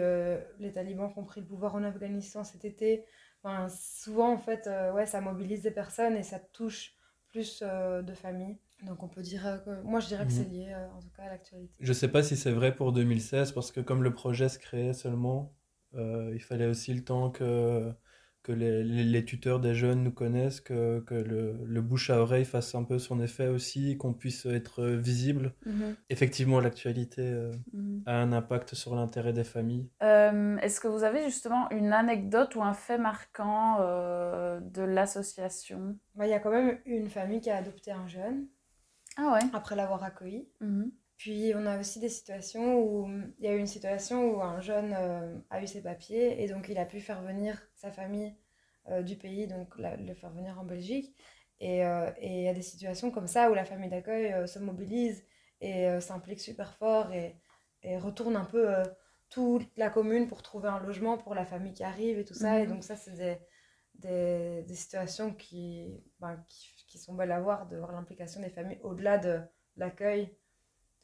les 0.60 0.72
talibans 0.72 1.12
qui 1.12 1.20
ont 1.20 1.26
pris 1.26 1.42
le 1.42 1.48
pouvoir 1.48 1.76
en 1.76 1.84
Afghanistan 1.84 2.44
cet 2.44 2.66
été, 2.66 3.06
Enfin, 3.42 3.70
souvent, 3.70 4.34
en 4.34 4.38
fait, 4.38 4.68
euh, 4.68 4.92
ouais, 4.92 5.06
ça 5.06 5.22
mobilise 5.22 5.62
des 5.62 5.72
personnes 5.72 6.18
et 6.18 6.24
ça 6.24 6.40
touche 6.40 6.96
plus 7.30 7.64
euh, 7.66 8.02
de 8.02 8.14
familles. 8.14 8.58
Donc 8.84 9.04
on 9.04 9.08
peut 9.08 9.22
dire 9.22 9.62
que 9.66 9.82
moi 9.82 10.00
je 10.00 10.08
dirais 10.08 10.26
que 10.26 10.32
Mhm. 10.32 10.38
c'est 10.38 10.50
lié 10.50 10.74
euh, 10.74 10.88
en 10.94 11.00
tout 11.00 11.10
cas 11.16 11.24
à 11.24 11.30
l'actualité. 11.30 11.74
Je 11.80 11.94
sais 11.94 12.08
pas 12.08 12.24
si 12.24 12.36
c'est 12.38 12.52
vrai 12.52 12.74
pour 12.76 12.92
2016 12.94 13.52
parce 13.52 13.72
que 13.72 13.82
comme 13.82 14.04
le 14.04 14.14
projet 14.14 14.50
se 14.50 14.58
créait 14.60 14.94
seulement, 14.94 15.54
euh, 15.96 16.32
il 16.34 16.42
fallait 16.42 16.66
aussi 16.66 16.94
le 16.94 17.04
temps 17.04 17.30
que, 17.30 17.92
que 18.44 18.52
les, 18.52 18.84
les- 18.84 19.04
les 19.04 19.26
tuteurs 19.26 19.60
des 19.60 19.76
jeunes 19.76 20.04
nous 20.04 20.12
connaissent, 20.12 20.62
que, 20.62 21.00
que 21.02 21.14
le, 21.16 21.58
le 21.66 21.82
bouche 21.82 22.10
à 22.10 22.20
oreille 22.22 22.46
fasse 22.46 22.76
un 22.76 22.84
peu 22.84 23.00
son 23.00 23.20
effet 23.22 23.48
aussi, 23.48 23.98
qu'on 23.98 24.14
puisse 24.14 24.46
être 24.46 24.86
visible. 24.86 25.54
Mhm, 25.66 25.98
Effectivement, 26.10 26.60
l'actualité 26.62 27.22
euh, 27.24 27.52
mhm. 27.74 28.06
a 28.06 28.16
un 28.22 28.32
impact 28.34 28.76
sur 28.76 28.96
l'intérêt 28.96 29.34
des 29.34 29.44
familles. 29.46 29.90
Euh, 30.02 30.58
Est-ce 30.58 30.80
que 30.80 30.88
vous 30.88 31.04
avez 31.04 31.24
justement 31.26 31.70
une 31.72 31.92
anecdote 31.94 32.56
ou 32.56 32.64
un 32.64 32.74
fait 32.74 32.98
marquant 32.98 33.78
euh, 33.82 34.60
de 34.62 34.82
l'association? 34.84 35.98
Bah, 36.16 36.28
Il 36.28 36.30
y 36.30 36.34
a 36.34 36.40
quand 36.40 36.52
même 36.52 36.80
une 36.86 37.10
famille 37.10 37.42
qui 37.42 37.50
a 37.50 37.58
adopté 37.58 37.92
un 37.92 38.08
jeune 38.08 38.48
Ah 39.18 39.34
ouais. 39.34 39.42
après 39.54 39.76
l'avoir 39.76 40.04
accueilli. 40.04 40.50
Mhm, 40.62 40.92
Puis 41.20 41.54
on 41.56 41.68
a 41.68 41.80
aussi 41.80 42.02
des 42.02 42.10
situations 42.10 42.82
où 42.82 43.10
il 43.40 43.46
y 43.46 43.50
a 43.50 43.56
eu 43.56 43.60
une 43.60 43.68
situation 43.68 44.32
où 44.32 44.42
un 44.44 44.62
jeune 44.62 44.96
euh, 44.98 45.40
a 45.52 45.64
eu 45.64 45.68
ses 45.68 45.84
papiers 45.84 46.44
et 46.44 46.50
donc 46.50 46.70
il 46.70 46.80
a 46.80 46.86
pu 46.88 47.02
faire 47.02 47.24
venir 47.24 47.62
sa 47.76 47.92
famille 47.92 48.36
euh, 48.90 49.04
du 49.04 49.18
pays, 49.18 49.48
donc 49.48 49.78
la- 49.80 49.98
le 49.98 50.16
faire 50.16 50.32
venir 50.32 50.60
en 50.60 50.66
Belgique. 50.66 51.16
Et 51.62 51.86
euh, 51.86 52.12
et 52.20 52.40
il 52.40 52.44
y 52.46 52.50
a 52.50 52.56
des 52.56 52.64
situations 52.64 53.12
comme 53.12 53.28
ça 53.28 53.52
où 53.52 53.56
la 53.56 53.66
famille 53.66 53.92
d'accueil 53.92 54.48
se 54.50 54.60
mobilise 54.60 55.24
et 55.62 56.02
s'implique 56.02 56.42
super 56.42 56.74
fort 56.76 57.14
et, 57.14 57.38
et 57.84 57.98
retourne 58.00 58.38
un 58.38 58.46
peu 58.46 58.74
toute 59.30 59.70
la 59.78 59.90
commune 59.92 60.28
pour 60.28 60.44
trouver 60.44 60.70
un 60.70 60.80
logement 60.82 61.18
pour 61.18 61.36
la 61.36 61.46
famille 61.46 61.74
qui 61.74 61.84
arrive 61.86 62.20
et 62.20 62.26
tout 62.26 62.34
ça. 62.36 62.62
Et 62.62 62.68
Mhm. 62.68 62.68
donc 62.68 62.84
ça, 62.86 62.98
c'est 62.98 63.14
des, 63.16 63.38
des, 63.96 64.64
des 64.68 64.76
situations 64.76 65.34
qui, 65.34 66.04
ben, 66.20 66.44
qui, 66.48 66.74
qui 66.88 67.00
sont 67.00 67.16
belles 67.16 67.32
à 67.34 67.42
voir, 67.42 67.68
de 67.68 67.78
voir 67.78 67.92
l'implication 67.92 68.42
des 68.42 68.50
familles 68.50 68.80
au-delà 68.84 69.18
de 69.20 69.42
l'accueil 69.78 70.36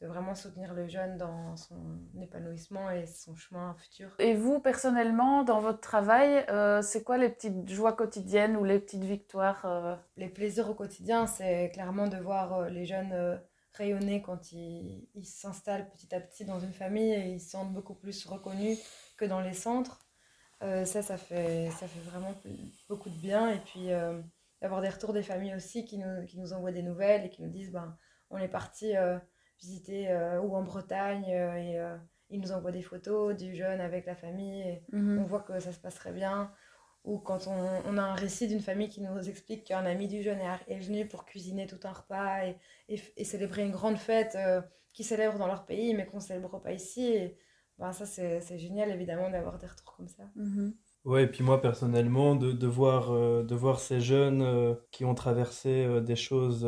de 0.00 0.06
vraiment 0.06 0.34
soutenir 0.34 0.74
le 0.74 0.86
jeune 0.88 1.16
dans 1.16 1.56
son 1.56 1.98
épanouissement 2.20 2.90
et 2.90 3.06
son 3.06 3.34
chemin 3.34 3.74
futur. 3.78 4.14
Et 4.18 4.34
vous, 4.34 4.60
personnellement, 4.60 5.42
dans 5.42 5.60
votre 5.60 5.80
travail, 5.80 6.44
euh, 6.50 6.82
c'est 6.82 7.02
quoi 7.02 7.16
les 7.16 7.30
petites 7.30 7.68
joies 7.68 7.94
quotidiennes 7.94 8.56
ou 8.56 8.64
les 8.64 8.78
petites 8.78 9.04
victoires 9.04 9.64
euh 9.64 9.96
Les 10.16 10.28
plaisirs 10.28 10.68
au 10.68 10.74
quotidien, 10.74 11.26
c'est 11.26 11.70
clairement 11.72 12.08
de 12.08 12.18
voir 12.18 12.52
euh, 12.54 12.68
les 12.68 12.84
jeunes 12.84 13.40
rayonner 13.72 14.22
quand 14.22 14.52
ils 14.52 15.06
s'installent 15.22 15.88
petit 15.90 16.14
à 16.14 16.20
petit 16.20 16.44
dans 16.44 16.60
une 16.60 16.72
famille 16.72 17.12
et 17.12 17.28
ils 17.32 17.40
se 17.40 17.50
sentent 17.50 17.72
beaucoup 17.72 17.94
plus 17.94 18.24
reconnus 18.26 18.78
que 19.16 19.24
dans 19.24 19.40
les 19.40 19.52
centres. 19.52 20.00
Euh, 20.62 20.86
ça, 20.86 21.02
ça 21.02 21.18
fait, 21.18 21.70
ça 21.70 21.86
fait 21.86 22.00
vraiment 22.10 22.34
beaucoup 22.88 23.10
de 23.10 23.18
bien. 23.18 23.50
Et 23.50 23.58
puis 23.58 23.88
d'avoir 24.60 24.80
des 24.82 24.88
retours 24.88 25.12
des 25.14 25.22
familles 25.22 25.54
aussi 25.54 25.84
qui 25.84 25.98
nous, 25.98 26.24
qui 26.26 26.38
nous 26.38 26.52
envoient 26.52 26.72
des 26.72 26.82
nouvelles 26.82 27.26
et 27.26 27.30
qui 27.30 27.42
nous 27.42 27.50
disent 27.50 27.72
ben, 27.72 27.96
on 28.30 28.38
est 28.38 28.48
parti 28.48 28.94
visiter 29.60 30.10
euh, 30.10 30.40
ou 30.40 30.54
en 30.56 30.62
Bretagne 30.62 31.24
euh, 31.30 31.54
et 31.56 31.78
euh, 31.78 31.96
ils 32.30 32.40
nous 32.40 32.52
envoient 32.52 32.72
des 32.72 32.82
photos 32.82 33.36
du 33.36 33.54
jeune 33.54 33.80
avec 33.80 34.06
la 34.06 34.14
famille. 34.14 34.62
Et, 34.62 34.82
Mhm. 34.92 35.18
on 35.18 35.22
voit 35.24 35.40
que 35.40 35.58
ça 35.60 35.72
se 35.72 35.78
passe 35.78 35.94
très 35.94 36.12
bien. 36.12 36.52
Ou 37.04 37.18
quand 37.18 37.46
on, 37.46 37.82
on 37.86 37.98
a 37.98 38.02
un 38.02 38.14
récit 38.14 38.48
d'une 38.48 38.60
famille 38.60 38.88
qui 38.88 39.00
nous 39.00 39.28
explique 39.28 39.64
qu'un 39.64 39.86
ami 39.86 40.08
du 40.08 40.22
jeune 40.22 40.40
est, 40.66 40.78
venu 40.80 41.06
pour 41.06 41.24
cuisiner 41.24 41.66
tout 41.68 41.78
un 41.84 41.92
repas 41.92 42.46
et, 42.46 42.56
et, 42.88 43.24
célébrer 43.24 43.62
une 43.64 43.70
grande 43.70 43.96
fête 43.96 44.36
qu'ils 44.92 45.04
célèbrent 45.04 45.38
dans 45.38 45.46
leur 45.46 45.66
pays, 45.66 45.94
mais 45.94 46.04
qu'on 46.04 46.16
ne 46.16 46.22
célèbre 46.22 46.60
pas 46.60 46.72
ici. 46.72 47.06
Et, 47.06 47.38
ben, 47.78 47.92
ça, 47.92 48.06
c'est 48.06 48.40
c'est 48.40 48.58
génial, 48.58 48.90
évidemment, 48.90 49.30
d'avoir 49.30 49.56
des 49.58 49.68
retours 49.68 49.94
comme 49.96 50.08
ça. 50.08 50.24
Mhm. 50.34 50.74
Ouais, 51.06 51.22
et 51.24 51.26
puis 51.28 51.44
moi 51.44 51.60
personnellement, 51.62 52.34
de, 52.34 52.50
de 52.52 52.66
voir, 52.66 53.12
euh, 53.12 53.44
de 53.44 53.54
voir 53.54 53.78
ces 53.78 54.00
jeunes 54.00 54.42
euh, 54.42 54.74
qui 54.90 55.04
ont 55.04 55.14
traversé 55.14 55.84
euh, 55.86 56.00
des 56.00 56.16
choses 56.16 56.66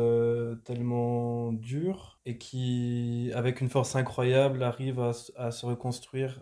tellement 0.63 1.51
dures 1.53 2.19
et 2.25 2.37
qui, 2.37 3.31
avec 3.35 3.59
une 3.61 3.69
force 3.69 3.95
incroyable, 3.97 4.63
arrivent 4.63 5.01
à, 5.01 5.11
à 5.35 5.51
se 5.51 5.65
reconstruire 5.65 6.39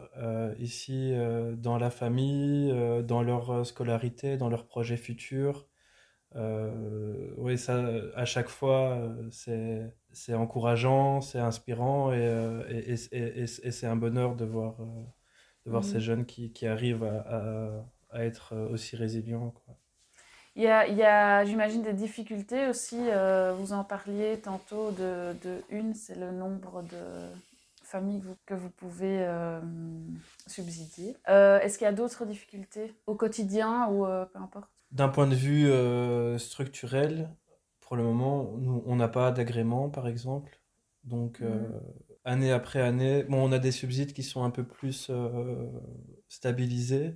ici 0.60 1.14
dans 1.58 1.78
la 1.78 1.90
famille, 1.90 2.74
dans 3.04 3.24
leur 3.24 3.66
scolarité, 3.66 4.38
dans 4.38 4.50
leurs 4.50 4.68
projets 4.68 4.98
futurs. 4.98 5.68
Oui, 7.38 7.58
ça, 7.58 7.86
à 8.16 8.26
chaque 8.26 8.50
fois, 8.50 9.00
c'est, 9.32 10.34
encourageant, 10.34 11.22
c'est 11.22 11.40
inspirant 11.40 12.12
et, 12.14 12.18
et, 12.70 12.96
et- 13.12 13.42
et- 13.44 13.72
c'est 13.72 13.88
un 13.88 13.96
bonheur 13.96 14.36
de 14.36 14.46
voir, 14.46 14.76
de 15.68 15.72
voir 15.72 15.86
ces 15.86 16.02
jeunes 16.02 16.26
qui, 16.26 16.52
qui 16.54 16.68
arrivent 16.68 17.04
à, 17.06 17.20
à- 18.12 18.20
à 18.20 18.26
être 18.26 18.56
aussi 18.72 18.98
résilients, 18.98 19.52
quoi. 19.52 19.78
Il 20.56 20.64
y 20.64 20.68
a, 20.68 20.88
il 20.88 20.98
y 20.98 21.04
a, 21.04 21.46
j'imagine, 21.46 21.84
des 21.84 21.94
difficultés 21.94 22.68
aussi. 22.68 22.98
euh, 23.00 23.54
vous 23.58 23.74
en 23.74 23.84
parliez 23.84 24.40
tantôt 24.40 24.92
de, 24.92 25.34
de 25.44 25.62
une, 25.70 25.94
c'est 25.94 26.16
le 26.16 26.32
nombre 26.32 26.82
de 26.84 26.98
familles 27.84 28.22
que 28.22 28.26
vous, 28.28 28.36
que 28.46 28.54
vous 28.56 28.70
pouvez 28.72 29.20
euh, 29.22 29.60
subsidier. 30.48 31.16
Euh, 31.30 31.60
est-ce 31.60 31.78
qu'il 31.78 31.86
y 31.86 31.88
a 31.90 31.94
d'autres 31.94 32.26
difficultés 32.26 32.94
au 33.06 33.16
quotidien 33.16 33.88
ou 33.90 34.06
euh, 34.06 34.26
peu 34.26 34.40
importe? 34.40 34.72
D'un 34.92 35.08
point 35.08 35.28
de 35.28 35.36
vue 35.36 35.70
euh, 35.70 36.38
structurel, 36.38 37.30
pour 37.80 37.96
le 37.96 38.04
moment, 38.04 38.52
nous, 38.58 38.84
on 38.86 38.98
n'a 38.98 39.08
pas 39.08 39.32
d'agrément, 39.32 39.90
par 39.90 40.08
exemple. 40.10 40.57
Donc, 41.08 41.42
euh, 41.42 41.80
année 42.26 42.52
après 42.52 42.82
année, 42.82 43.24
bon, 43.26 43.50
on 43.50 43.54
a 43.54 43.60
des 43.60 43.72
subsides 43.72 44.14
qui 44.14 44.24
sont 44.24 44.44
un 44.44 44.52
peu 44.52 44.68
plus 44.68 45.10
euh, 45.10 45.70
stabilisés. 46.30 47.16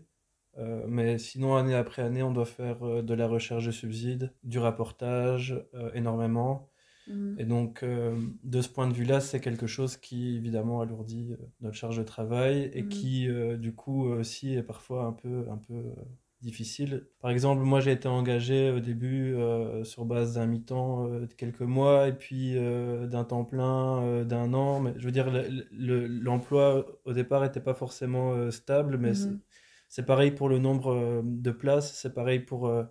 Euh, 0.58 0.86
mais 0.88 1.18
sinon, 1.20 1.56
année 1.58 1.76
après 1.76 2.02
année, 2.04 2.24
on 2.24 2.32
doit 2.34 2.46
faire 2.46 3.04
de 3.04 3.14
la 3.14 3.28
recherche 3.28 3.66
de 3.66 3.72
subsides, 3.72 4.36
du 4.44 4.60
rapportage, 4.60 5.66
énormément. 5.94 6.70
Mhm. 7.08 7.38
Et 7.38 7.46
donc, 7.46 7.84
de 7.86 8.62
ce 8.62 8.70
point 8.70 8.88
de 8.90 8.94
vue-là, 8.94 9.22
c'est 9.22 9.42
quelque 9.42 9.68
chose 9.68 9.98
qui, 9.98 10.38
évidemment, 10.38 10.82
alourdit 10.82 11.36
notre 11.62 11.76
charge 11.78 11.98
de 11.98 12.04
travail 12.04 12.72
et 12.74 12.88
Mhm. 12.88 12.90
qui, 12.90 13.28
du 13.60 13.76
coup, 13.76 14.06
aussi 14.06 14.54
est 14.56 14.64
parfois 14.64 15.06
un 15.06 15.14
peu, 15.14 15.48
un 15.50 15.58
peu 15.58 15.96
difficile. 16.42 17.08
Par 17.20 17.32
exemple, 17.32 17.62
moi, 17.64 17.80
j'ai 17.82 17.92
été 17.92 18.08
engagé 18.08 18.72
au 18.72 18.80
début 18.80 19.34
euh, 19.36 19.84
sur 19.84 20.06
base 20.06 20.34
d'un 20.36 20.48
mi-temps 20.48 21.08
euh, 21.08 21.28
de 21.28 21.34
quelques 21.34 21.62
mois 21.62 22.08
et 22.08 22.14
puis 22.14 22.58
euh, 22.58 23.08
d'un 23.08 23.24
temps 23.24 23.46
plein 23.46 24.02
euh, 24.04 24.24
d'un 24.26 24.54
an. 24.54 24.80
Mais 24.80 24.94
je 24.98 25.06
veux 25.06 25.12
dire, 25.12 25.30
le- 25.32 25.68
le- 25.72 26.08
l'emploi 26.08 26.86
au 27.06 27.14
départ 27.14 27.42
n'était 27.44 27.62
pas 27.62 27.74
forcément 27.76 28.34
euh, 28.34 28.52
stable, 28.52 28.98
mais 28.98 29.14
c'est- 29.14 29.32
Mhm. 29.32 29.42
c'est 29.90 30.06
pareil 30.06 30.32
pour 30.32 30.50
le 30.50 30.58
nombre 30.60 30.94
euh, 30.94 31.22
de 31.24 31.52
places, 31.52 31.94
c'est 31.96 32.14
pareil 32.14 32.40
pour 32.40 32.68
euh, 32.68 32.84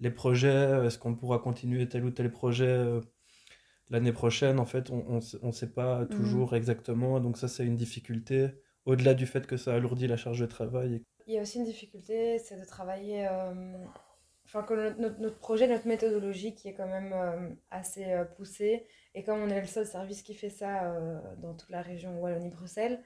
les 0.00 0.10
projets. 0.10 0.86
Est-ce 0.86 0.98
qu'on 0.98 1.14
pourra 1.16 1.38
continuer 1.40 1.88
tel 1.88 2.04
ou 2.04 2.10
tel 2.10 2.30
projet 2.30 2.66
euh, 2.66 3.00
l'année 3.90 4.12
prochaine? 4.12 4.58
En 4.60 4.66
fait, 4.66 4.90
on 4.90 5.20
ne 5.42 5.52
sait 5.52 5.72
pas 5.72 6.06
toujours 6.06 6.54
exactement. 6.56 7.20
Donc 7.20 7.38
ça, 7.38 7.48
c'est 7.48 7.64
une 7.66 7.76
difficulté, 7.76 8.48
au-delà 8.84 9.14
du 9.14 9.26
fait 9.26 9.46
que 9.46 9.56
ça 9.56 9.74
alourdit 9.74 10.06
la 10.06 10.16
charge 10.16 10.40
de 10.40 10.46
travail. 10.46 11.02
Il 11.26 11.34
y 11.34 11.38
a 11.38 11.42
aussi 11.42 11.58
une 11.58 11.64
difficulté, 11.64 12.38
c'est 12.38 12.58
de 12.58 12.64
travailler, 12.64 13.28
euh, 13.28 13.84
enfin 14.44 14.62
que 14.62 14.98
notre, 14.98 15.38
projet, 15.38 15.68
notre 15.68 15.86
méthodologie 15.86 16.54
qui 16.54 16.68
est 16.68 16.74
quand 16.74 16.88
même 16.88 17.12
euh, 17.12 17.48
assez 17.70 18.12
euh, 18.12 18.24
poussée, 18.24 18.86
et 19.14 19.22
comme 19.22 19.40
on 19.40 19.48
est 19.48 19.60
le 19.60 19.66
seul 19.66 19.86
service 19.86 20.22
qui 20.22 20.34
fait 20.34 20.50
ça 20.50 20.94
dans 21.38 21.54
toute 21.54 21.70
la 21.70 21.82
région 21.82 22.18
Wallonie-Bruxelles, 22.20 23.02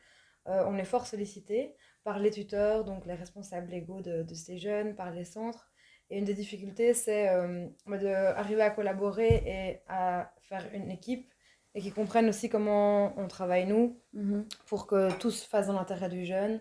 on 0.47 0.79
est 0.79 0.85
fort 0.85 1.09
sollicité 1.09 1.75
par 2.05 2.21
les 2.21 2.31
tuteurs, 2.31 2.85
donc 2.85 3.05
les 3.07 3.15
responsables 3.15 3.69
légaux 3.69 4.01
de, 4.01 4.23
de 4.23 4.35
ces 4.35 4.59
jeunes, 4.59 4.95
par 4.95 5.11
les 5.11 5.25
centres. 5.25 5.69
Et 6.11 6.19
une 6.19 6.25
des 6.25 6.35
difficultés, 6.35 6.95
c'est 6.95 7.29
euh, 7.29 7.67
d'arriver 7.87 8.63
à 8.63 8.71
collaborer 8.71 9.43
et 9.45 9.81
à 9.89 10.33
faire 10.43 10.69
une 10.73 10.91
équipe 10.91 11.33
et 11.77 11.81
qu'ils 11.81 11.95
comprennent 11.95 12.29
aussi 12.29 12.49
comment 12.49 13.13
on 13.19 13.29
travaille 13.29 13.67
nous 13.67 14.01
Mhm. 14.15 14.47
pour 14.67 14.87
que 14.89 15.13
tout 15.21 15.31
se 15.31 15.47
fasse 15.47 15.69
dans 15.69 15.75
l'intérêt 15.75 16.09
du 16.09 16.25
jeune. 16.27 16.61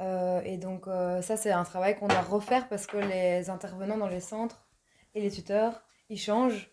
Euh, 0.00 0.40
et 0.44 0.56
donc 0.58 0.88
euh, 0.88 1.22
ça, 1.22 1.36
c'est 1.36 1.50
un 1.52 1.64
travail 1.64 1.96
qu'on 1.98 2.08
doit 2.08 2.22
refaire 2.22 2.68
parce 2.68 2.86
que 2.86 2.96
les 2.96 3.50
intervenants 3.50 3.98
dans 3.98 4.08
les 4.08 4.20
centres 4.20 4.66
et 5.14 5.20
les 5.20 5.30
tuteurs, 5.30 5.84
ils 6.08 6.18
changent. 6.18 6.70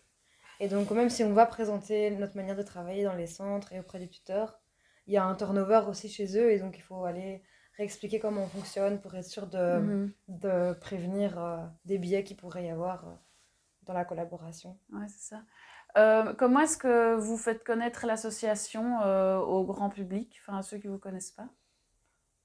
Et 0.58 0.68
donc 0.68 0.90
même 0.90 1.10
si 1.10 1.22
on 1.22 1.32
va 1.34 1.44
présenter 1.46 2.10
notre 2.12 2.36
manière 2.36 2.56
de 2.56 2.62
travailler 2.62 3.04
dans 3.04 3.14
les 3.14 3.26
centres 3.26 3.72
et 3.72 3.78
auprès 3.80 3.98
des 3.98 4.08
tuteurs, 4.08 4.58
il 5.06 5.12
y 5.14 5.18
a 5.18 5.24
un 5.24 5.34
turnover 5.34 5.82
aussi 5.88 6.08
chez 6.08 6.38
eux 6.38 6.50
et 6.52 6.58
donc 6.58 6.78
il 6.78 6.82
faut 6.82 7.04
aller 7.04 7.42
réexpliquer 7.76 8.18
comment 8.20 8.44
on 8.44 8.48
fonctionne 8.48 9.00
pour 9.00 9.14
être 9.16 9.26
sûr 9.28 9.46
de, 9.48 9.78
Mhm. 9.80 10.12
de 10.28 10.72
prévenir 10.80 11.38
euh, 11.38 11.58
des 11.84 11.98
biais 11.98 12.24
qu'il 12.24 12.36
pourrait 12.38 12.64
y 12.64 12.70
avoir 12.70 13.04
dans 13.86 13.94
la 13.94 14.04
collaboration. 14.04 14.78
Ouais, 14.92 15.06
c'est 15.08 15.34
ça. 15.34 15.42
Euh, 15.96 16.34
comment 16.34 16.60
est-ce 16.60 16.76
que 16.76 17.14
vous 17.14 17.36
faites 17.38 17.64
connaître 17.64 18.06
l'association 18.06 19.00
euh, 19.02 19.38
au 19.38 19.64
grand 19.64 19.88
public, 19.88 20.38
enfin 20.42 20.58
à 20.58 20.62
ceux 20.62 20.78
qui 20.78 20.88
ne 20.88 20.92
vous 20.92 20.98
connaissent 20.98 21.32
pas? 21.32 21.48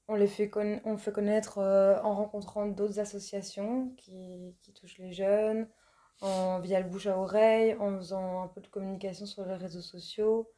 On 0.08 0.14
les 0.14 0.26
fait, 0.26 0.48
conna- 0.48 0.80
on 0.84 0.96
fait 0.96 1.12
connaître 1.12 1.58
euh, 1.58 2.00
en 2.02 2.14
rencontrant 2.14 2.66
d'autres 2.66 2.98
associations 2.98 3.90
qui, 3.96 4.56
qui 4.62 4.72
touchent 4.72 4.98
les 4.98 5.12
jeunes, 5.12 5.68
en, 6.20 6.60
via 6.60 6.80
le 6.80 6.88
bouche 6.88 7.06
à 7.06 7.18
oreille, 7.18 7.74
en 7.78 7.96
faisant 7.98 8.42
un 8.42 8.48
peu 8.48 8.60
de 8.60 8.68
communication 8.68 9.26
sur 9.26 9.44
les 9.44 9.54
réseaux 9.54 9.82
sociaux. 9.82 10.50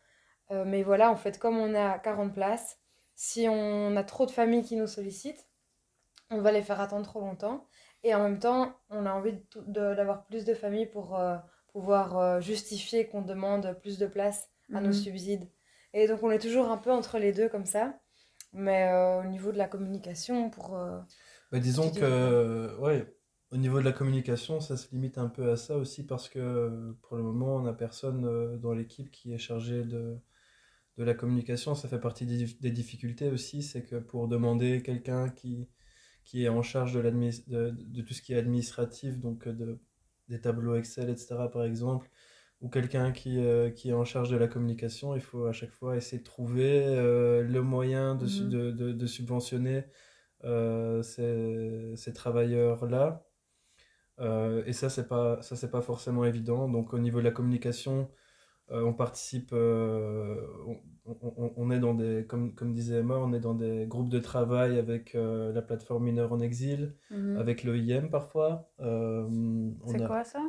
Mais 0.50 0.82
voilà, 0.82 1.10
en 1.10 1.16
fait, 1.16 1.38
comme 1.38 1.56
on 1.56 1.74
a 1.74 1.98
40 1.98 2.34
places, 2.34 2.78
si 3.14 3.48
on 3.48 3.96
a 3.96 4.04
trop 4.04 4.26
de 4.26 4.30
familles 4.30 4.62
qui 4.62 4.76
nous 4.76 4.86
sollicitent, 4.86 5.48
on 6.30 6.40
va 6.40 6.52
les 6.52 6.62
faire 6.62 6.80
attendre 6.80 7.04
trop 7.06 7.20
longtemps. 7.20 7.66
Et 8.04 8.14
en 8.14 8.22
même 8.22 8.38
temps, 8.38 8.76
on 8.90 9.06
a 9.06 9.12
envie 9.12 9.32
de 9.32 9.42
tout- 9.50 9.62
de- 9.66 9.94
d'avoir 9.94 10.24
plus 10.26 10.44
de 10.44 10.54
familles 10.54 10.86
pour, 10.86 11.18
euh, 11.18 11.36
pouvoir 11.72 12.40
justifier 12.40 13.08
qu'on 13.08 13.22
demande 13.22 13.76
plus 13.82 13.98
de 13.98 14.06
place 14.06 14.48
à 14.72 14.80
nos 14.80 14.88
Mhm. 14.88 14.92
subsides. 14.92 15.48
Et 15.92 16.06
donc 16.06 16.22
on 16.22 16.30
est 16.30 16.38
toujours 16.38 16.70
un 16.70 16.76
peu 16.76 16.92
entre 16.92 17.18
les 17.18 17.32
deux 17.32 17.48
comme 17.48 17.66
ça. 17.66 17.98
Mais 18.52 18.92
au 19.20 19.24
niveau 19.24 19.50
de 19.50 19.58
la 19.58 19.66
communication, 19.66 20.50
pour... 20.50 20.78
Bah, 21.50 21.58
disons 21.58 21.90
que, 21.90 22.76
ouais, 22.78 23.12
au 23.50 23.56
niveau 23.56 23.80
de 23.80 23.84
la 23.84 23.92
communication, 23.92 24.60
ça 24.60 24.76
se 24.76 24.90
limite 24.92 25.18
un 25.18 25.28
peu 25.28 25.50
à 25.50 25.56
ça 25.56 25.76
aussi 25.76 26.04
parce 26.04 26.28
que 26.28 26.94
pour 27.02 27.16
le 27.16 27.22
moment, 27.22 27.56
on 27.56 27.62
n'a 27.62 27.72
personne 27.72 28.24
euh, 28.24 28.56
dans 28.56 28.72
l'équipe 28.72 29.10
qui 29.10 29.32
est 29.32 29.38
chargé 29.38 29.82
de, 29.84 30.16
de 30.98 31.04
la 31.04 31.14
communication. 31.14 31.74
Ça 31.74 31.88
fait 31.88 32.00
partie 32.00 32.26
des 32.26 32.70
difficultés 32.70 33.30
aussi, 33.30 33.62
c'est 33.62 33.84
que 33.84 33.96
pour 33.96 34.28
demander 34.28 34.82
quelqu'un 34.82 35.28
qui, 35.30 35.68
qui 36.24 36.44
est 36.44 36.48
en 36.48 36.62
charge 36.62 36.94
de, 36.94 37.00
de, 37.02 37.70
de 37.70 38.02
tout 38.02 38.14
ce 38.14 38.22
qui 38.22 38.32
est 38.34 38.38
administratif, 38.38 39.18
donc 39.18 39.46
euh, 39.46 39.52
de, 39.52 39.78
des 40.28 40.40
tableaux 40.40 40.76
Excel, 40.76 41.10
etc., 41.10 41.50
par 41.50 41.64
exemple, 41.64 42.10
ou 42.60 42.68
quelqu'un 42.70 43.12
qui, 43.12 43.38
euh, 43.40 43.70
qui 43.70 43.90
est 43.90 43.92
en 43.94 44.04
charge 44.04 44.30
de 44.30 44.36
la 44.36 44.48
communication, 44.48 45.14
il 45.14 45.20
faut 45.22 45.46
à 45.46 45.52
chaque 45.52 45.70
fois 45.72 45.96
essayer 45.96 46.18
de 46.18 46.24
trouver 46.24 46.84
euh, 46.86 47.42
le 47.42 47.62
moyen 47.62 48.14
de, 48.16 48.26
Mhm. 48.26 48.48
de, 48.50 48.70
de- 48.72 48.92
de 48.92 49.06
subventionner 49.06 49.84
euh, 50.44 51.02
ces, 51.02 51.94
ces 51.96 52.12
travailleurs-là. 52.12 53.26
Et 54.66 54.72
ça, 54.72 54.88
c'est 54.90 55.08
pas, 55.08 55.40
ça, 55.42 55.56
c'est 55.56 55.70
pas 55.70 55.82
forcément 55.82 56.24
évident. 56.24 56.68
Donc, 56.68 56.92
au 56.94 56.98
niveau 56.98 57.18
de 57.18 57.24
la 57.24 57.30
communication, 57.30 58.10
on 58.70 58.92
participe, 58.94 59.50
euh, 59.52 60.40
on, 60.66 60.80
on- 61.22 61.52
on- 61.56 61.70
est 61.70 61.80
dans 61.80 61.94
des, 61.94 62.24
comme, 62.26 62.54
comme 62.54 62.72
disait 62.72 63.00
Emma, 63.00 63.16
on 63.16 63.32
est 63.32 63.40
dans 63.40 63.54
des 63.54 63.86
groupes 63.86 64.08
de 64.08 64.18
travail 64.18 64.78
avec 64.78 65.14
euh, 65.14 65.52
la 65.52 65.62
plateforme 65.62 66.04
Mineurs 66.04 66.32
en 66.32 66.40
Exil, 66.40 66.94
Mhm. 67.10 67.36
avec 67.36 67.62
l'EIM 67.62 68.08
parfois. 68.08 68.70
Euh, 68.80 69.26
on 69.82 69.88
C'est 69.88 70.02
a- 70.02 70.06
quoi 70.06 70.24
ça? 70.24 70.40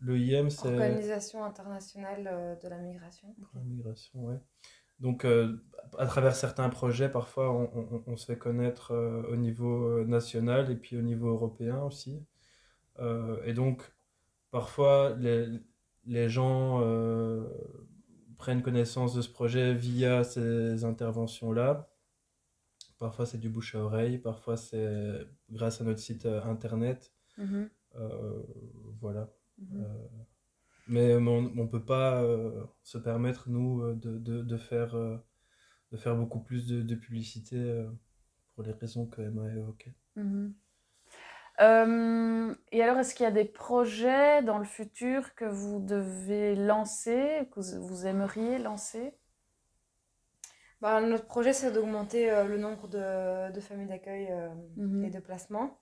L'EIM, 0.00 0.50
c'est 0.50 0.68
Organisation 0.68 1.44
internationale 1.44 2.28
euh, 2.30 2.56
de 2.56 2.68
la 2.68 2.78
migration. 2.78 3.34
pour 3.40 3.50
la 3.60 3.64
migration, 3.64 4.24
ouais. 4.24 4.38
Donc, 5.00 5.24
euh, 5.24 5.56
à 5.98 6.06
travers 6.06 6.36
certains 6.36 6.68
projets, 6.68 7.08
parfois, 7.10 7.52
on, 7.52 7.70
on- 7.74 8.02
on 8.06 8.16
se 8.16 8.26
fait 8.26 8.38
connaître 8.38 8.92
euh, 8.92 9.22
au 9.32 9.36
niveau 9.36 9.84
euh, 9.98 10.04
national 10.04 10.70
et 10.70 10.76
puis 10.76 10.96
au 10.96 11.02
niveau 11.02 11.28
européen 11.28 11.82
aussi. 11.82 12.24
Euh, 13.00 13.42
et 13.44 13.52
donc, 13.54 13.82
parfois, 14.50 15.16
les, 15.18 15.46
les 16.04 16.28
gens 16.28 16.80
euh, 16.82 17.46
prennent 18.38 18.62
connaissance 18.62 19.14
de 19.14 19.22
ce 19.22 19.28
projet 19.30 19.74
via 19.74 20.24
ces 20.24 20.84
interventions-là. 20.84 21.88
Parfois, 22.98 23.26
c'est 23.26 23.38
du 23.38 23.48
bouche 23.48 23.74
à 23.74 23.80
oreille, 23.80 24.18
parfois, 24.18 24.56
c'est 24.56 25.26
grâce 25.50 25.80
à 25.80 25.84
notre 25.84 26.00
site 26.00 26.26
euh, 26.26 26.42
internet. 26.44 27.12
Mhm. 27.38 27.68
Euh, 27.96 28.42
voilà. 29.00 29.28
Euh, 29.74 30.08
mais 30.88 31.14
on 31.14 31.42
ne 31.42 31.66
peut 31.66 31.84
pas 31.84 32.24
se 32.82 32.98
permettre, 32.98 33.48
nous, 33.48 33.94
de, 33.94 34.18
de, 34.18 34.42
de 34.42 34.56
faire, 34.56 34.96
de 34.96 35.96
faire 35.96 36.16
beaucoup 36.16 36.40
plus 36.40 36.66
de, 36.66 36.82
de 36.82 36.94
publicité 36.96 37.86
pour 38.54 38.64
les 38.64 38.72
raisons 38.72 39.06
que 39.06 39.22
Emma 39.22 39.44
a 39.44 39.52
évoquées. 39.52 39.94
Mhm. 40.16 40.54
Euh, 41.60 42.54
et 42.72 42.82
alors, 42.82 42.98
est-ce 42.98 43.14
qu'il 43.14 43.24
y 43.24 43.28
a 43.28 43.32
des 43.32 43.44
projets 43.44 44.42
dans 44.42 44.58
le 44.58 44.64
futur 44.64 45.34
que 45.34 45.44
vous 45.44 45.80
devez 45.80 46.54
lancer, 46.56 47.48
que 47.52 47.60
vous, 47.60 48.06
aimeriez 48.06 48.58
lancer? 48.58 49.14
Bah, 50.80 51.00
notre 51.00 51.26
projet, 51.26 51.52
c'est 51.52 51.70
d'augmenter 51.72 52.30
euh, 52.30 52.44
le 52.44 52.58
nombre 52.58 52.88
de, 52.88 53.52
de 53.52 53.60
familles 53.60 53.86
d'accueil 53.86 54.28
euh, 54.30 54.48
Mhm. 54.76 55.04
et 55.04 55.10
de 55.10 55.20
placements. 55.20 55.78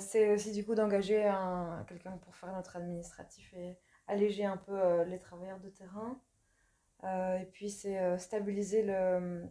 C'est 0.00 0.32
aussi 0.34 0.50
du 0.52 0.64
coup 0.64 0.74
d'engager 0.74 1.24
un, 1.26 1.84
quelqu'un 1.88 2.16
pour 2.18 2.34
faire 2.34 2.52
notre 2.52 2.76
administratif 2.76 3.54
et 3.54 3.78
alléger 4.08 4.44
un 4.44 4.56
peu 4.56 5.02
les 5.04 5.18
travailleurs 5.18 5.60
de 5.60 5.68
terrain. 5.68 6.20
Et 7.04 7.44
puis 7.52 7.70
c'est 7.70 8.18
stabiliser 8.18 8.82
le, 8.82 9.44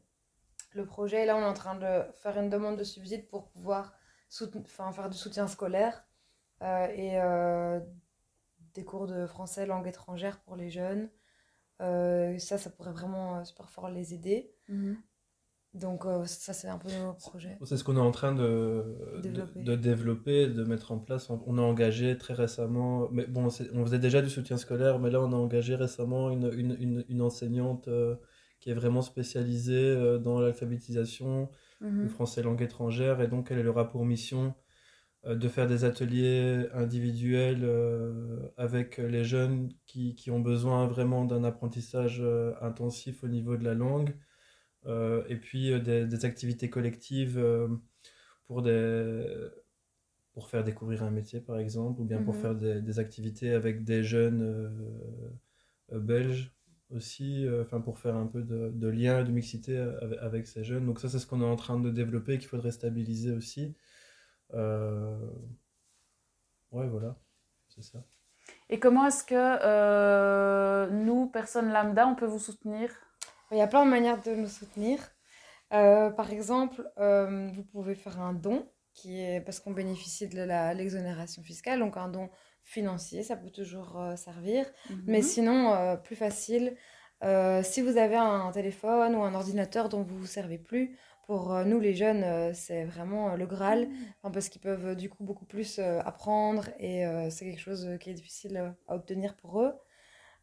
le 0.74 0.86
projet. 0.86 1.24
Et 1.24 1.26
là, 1.26 1.38
on 1.38 1.42
est 1.42 1.46
en 1.46 1.54
train 1.54 1.76
de 1.76 2.04
faire 2.22 2.38
une 2.38 2.50
demande 2.50 2.78
de 2.78 2.84
subside 2.84 3.30
pour 3.30 3.48
pouvoir 3.48 3.94
enfin, 4.66 4.92
faire 4.92 5.10
du 5.10 5.18
soutien 5.18 5.48
scolaire 5.48 6.06
euh, 6.62 6.88
et 6.88 7.20
euh, 7.20 7.80
des 8.74 8.84
cours 8.84 9.08
de 9.08 9.26
français 9.28 9.66
langue 9.66 9.88
étrangère 9.88 10.40
pour 10.42 10.56
les 10.56 10.70
jeunes. 10.70 11.10
Euh, 11.82 12.38
ça, 12.40 12.58
ça 12.58 12.70
pourrait 12.70 12.92
vraiment 12.92 13.40
euh, 13.40 13.44
super 13.44 13.70
fort 13.70 13.90
les 13.90 14.14
aider. 14.14 14.52
Mhm. 14.70 14.98
Donc 15.74 16.06
euh, 16.06 16.24
ça, 16.26 16.54
c'est 16.54 16.68
un 16.68 16.78
peu 16.78 16.90
nos 16.90 17.14
projets. 17.14 17.58
C'est 17.66 17.78
ce 17.78 17.84
qu'on 17.84 17.98
est 17.98 18.00
en 18.00 18.12
train 18.12 18.34
de, 18.34 18.96
de, 19.16 19.22
Développer. 19.22 19.64
de 19.64 19.76
développer, 19.76 20.48
de 20.48 20.64
mettre 20.64 20.92
en 20.92 21.00
place. 21.00 21.32
On, 21.32 21.58
a 21.58 21.62
engagé 21.62 22.16
très 22.18 22.36
récemment, 22.36 23.10
mais 23.12 23.26
bon, 23.26 23.50
c'est- 23.50 23.72
on 23.74 23.84
faisait 23.84 23.98
déjà 23.98 24.22
du 24.22 24.30
soutien 24.30 24.58
scolaire, 24.58 25.00
mais 25.00 25.10
là, 25.10 25.20
on 25.20 25.32
a 25.32 25.36
engagé 25.36 25.74
récemment 25.76 26.30
une, 26.30 26.52
une, 26.54 26.78
une, 26.80 27.06
une 27.10 27.22
enseignante 27.24 27.88
euh, 27.88 28.16
qui 28.60 28.70
est 28.70 28.76
vraiment 28.76 29.02
spécialisée 29.02 29.74
euh, 29.96 30.20
dans 30.20 30.40
l'alphabétisation, 30.40 31.50
le 32.02 32.08
Mhm. 32.08 32.10
français 32.10 32.42
langue 32.44 32.62
étrangère, 32.62 33.22
et 33.22 33.28
donc 33.28 33.52
elle 33.52 33.68
aura 33.68 33.90
pour 33.90 34.06
mission 34.06 34.56
euh, 35.26 35.36
de 35.36 35.50
faire 35.50 35.68
des 35.68 35.86
ateliers 35.86 36.68
individuels 36.74 37.64
euh, 37.64 38.50
avec 38.58 38.98
les 38.98 39.24
jeunes 39.26 39.70
qui, 39.86 40.16
qui 40.16 40.32
ont 40.32 40.40
besoin 40.42 40.88
vraiment 40.88 41.26
d'un 41.26 41.44
apprentissage 41.44 42.22
euh, 42.22 42.54
intensif 42.62 43.24
au 43.24 43.28
niveau 43.30 43.58
de 43.58 43.64
la 43.66 43.74
langue, 43.76 44.16
et 45.30 45.38
puis 45.38 45.80
des, 45.82 46.06
des 46.08 46.26
activités 46.26 46.70
collectives 46.70 47.42
pour 48.48 48.62
des, 48.62 49.26
pour 50.34 50.50
faire 50.50 50.64
découvrir 50.64 51.04
un 51.04 51.12
métier, 51.12 51.40
par 51.42 51.60
exemple, 51.60 52.02
ou 52.02 52.06
bien 52.06 52.22
pour 52.22 52.36
Mhm. 52.36 52.42
faire 52.42 52.56
des, 52.56 52.82
des 52.82 53.00
activités 53.00 53.52
avec 53.54 53.84
des 53.84 54.04
jeunes 54.04 54.42
euh, 55.92 56.00
belges 56.00 56.54
aussi, 56.94 57.46
euh, 57.48 57.64
enfin 57.64 57.82
pour 57.82 58.00
faire 58.00 58.16
un 58.16 58.28
peu 58.28 58.42
de, 58.44 58.72
de 58.74 58.88
lien 58.88 59.22
et 59.22 59.24
de 59.24 59.32
mixité 59.32 59.78
avec, 59.78 60.20
avec 60.20 60.48
ces 60.48 60.64
jeunes. 60.64 60.86
Donc 60.86 61.00
ça, 61.00 61.10
c'est 61.10 61.20
ce 61.20 61.28
qu'on 61.28 61.42
est 61.42 61.46
en 61.46 61.56
train 61.56 61.80
de 61.80 61.90
développer, 61.92 62.38
qu'il 62.40 62.48
faudrait 62.50 62.72
stabiliser 62.72 63.32
aussi. 63.32 63.76
Euh, 64.54 65.18
Ouais, 66.72 66.88
voilà, 66.88 67.16
c'est 67.68 67.84
ça. 67.84 68.04
Et 68.70 68.80
comment 68.80 69.06
est-ce 69.08 69.24
que 69.24 69.36
euh, 69.36 70.90
nous, 70.90 71.28
personnes 71.28 71.72
lambda, 71.72 72.08
on 72.08 72.16
peut 72.16 72.26
vous 72.26 72.40
soutenir? 72.40 72.90
Il 73.52 73.58
y 73.58 73.62
a 73.62 73.68
plein 73.68 73.86
de 73.86 73.90
manières 73.92 74.22
de 74.22 74.34
nous 74.34 74.48
soutenir. 74.48 75.00
Euh, 75.74 76.10
par 76.10 76.32
exemple, 76.32 76.90
euh, 76.98 77.50
vous 77.54 77.64
pouvez 77.64 77.96
faire 77.96 78.20
un 78.20 78.34
don, 78.34 78.68
qui 78.94 79.22
est 79.22 79.42
parce 79.42 79.60
qu'on 79.60 79.72
bénéficie 79.72 80.28
de 80.28 80.42
la- 80.42 80.74
l'exonération 80.74 81.44
fiscale, 81.44 81.80
donc 81.80 81.98
un 81.98 82.10
don 82.10 82.30
financier, 82.64 83.24
ça 83.24 83.36
peut 83.36 83.50
toujours 83.50 84.00
euh, 84.00 84.16
servir. 84.16 84.66
Mais 85.08 85.22
Mhm. 85.22 85.22
sinon, 85.22 85.74
euh, 85.74 85.96
plus 85.96 86.16
facile, 86.16 86.76
euh, 87.24 87.62
si 87.64 87.82
vous 87.82 87.98
avez 87.98 88.16
un 88.16 88.52
téléphone 88.52 89.16
ou 89.16 89.24
un 89.24 89.34
ordinateur 89.34 89.90
dont 89.90 90.02
vous 90.04 90.16
ne 90.16 90.20
vous 90.20 90.26
servez 90.26 90.58
plus, 90.58 90.98
pour 91.26 91.54
nous 91.64 91.80
les 91.80 91.94
jeunes, 91.94 92.54
c'est 92.54 92.84
vraiment 92.84 93.36
le 93.38 93.46
Graal, 93.46 93.88
enfin, 94.22 94.30
parce 94.30 94.50
qu'ils 94.50 94.60
peuvent 94.62 94.94
du 94.94 95.10
coup 95.10 95.24
beaucoup 95.24 95.46
plus 95.46 95.80
apprendre 95.80 96.68
et 96.80 97.06
c'est 97.30 97.46
quelque 97.46 97.62
chose 97.62 97.88
qui 98.02 98.10
est 98.10 98.14
difficile 98.14 98.58
à 98.90 98.96
obtenir 98.96 99.38
pour 99.38 99.62
eux. 99.62 99.74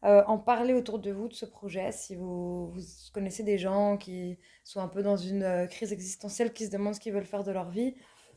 En 0.01 0.39
parler 0.39 0.73
autour 0.73 0.97
de 0.97 1.11
vous 1.11 1.27
de 1.27 1.35
ce 1.35 1.45
projet, 1.45 1.91
si 1.91 2.15
vous, 2.15 2.71
vous 2.71 2.81
connaissez 3.13 3.43
des 3.43 3.59
gens 3.59 3.97
qui 3.97 4.39
sont 4.63 4.79
un 4.79 4.87
peu 4.87 5.03
dans 5.03 5.17
une 5.17 5.67
crise 5.69 5.93
existentielle, 5.93 6.51
qui 6.51 6.65
se 6.65 6.71
demandent 6.71 6.95
ce 6.95 6.99
qu'ils 6.99 7.13
veulent 7.13 7.25
faire 7.25 7.43
de 7.43 7.51
leur 7.51 7.69
vie 7.69 7.93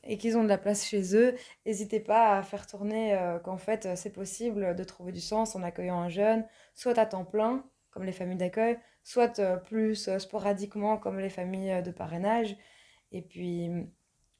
et 0.06 0.18
qu'ils 0.18 0.36
ont 0.36 0.42
de 0.42 0.48
la 0.48 0.58
place 0.58 0.86
chez 0.86 1.16
eux, 1.16 1.34
n'hésitez 1.66 2.00
pas 2.00 2.36
à 2.36 2.42
faire 2.42 2.66
tourner 2.66 3.14
euh, 3.14 3.38
qu'en 3.38 3.56
fait 3.56 3.86
euh, 3.86 3.96
c'est 3.96 4.12
possible 4.12 4.74
de 4.74 4.84
trouver 4.84 5.12
du 5.12 5.20
sens 5.20 5.56
en 5.56 5.62
accueillant 5.62 5.98
un 5.98 6.08
jeune, 6.08 6.46
soit 6.74 6.98
à 6.98 7.06
temps 7.06 7.24
plein, 7.24 7.64
comme 7.90 8.04
les 8.04 8.12
familles 8.12 8.36
d'accueil, 8.36 8.78
soit 9.02 9.38
euh, 9.38 9.56
plus 9.56 10.08
sporadiquement, 10.18 10.98
comme 10.98 11.18
les 11.18 11.30
familles 11.30 11.82
de 11.82 11.90
parrainage. 11.90 12.56
Et 13.12 13.22
puis 13.22 13.70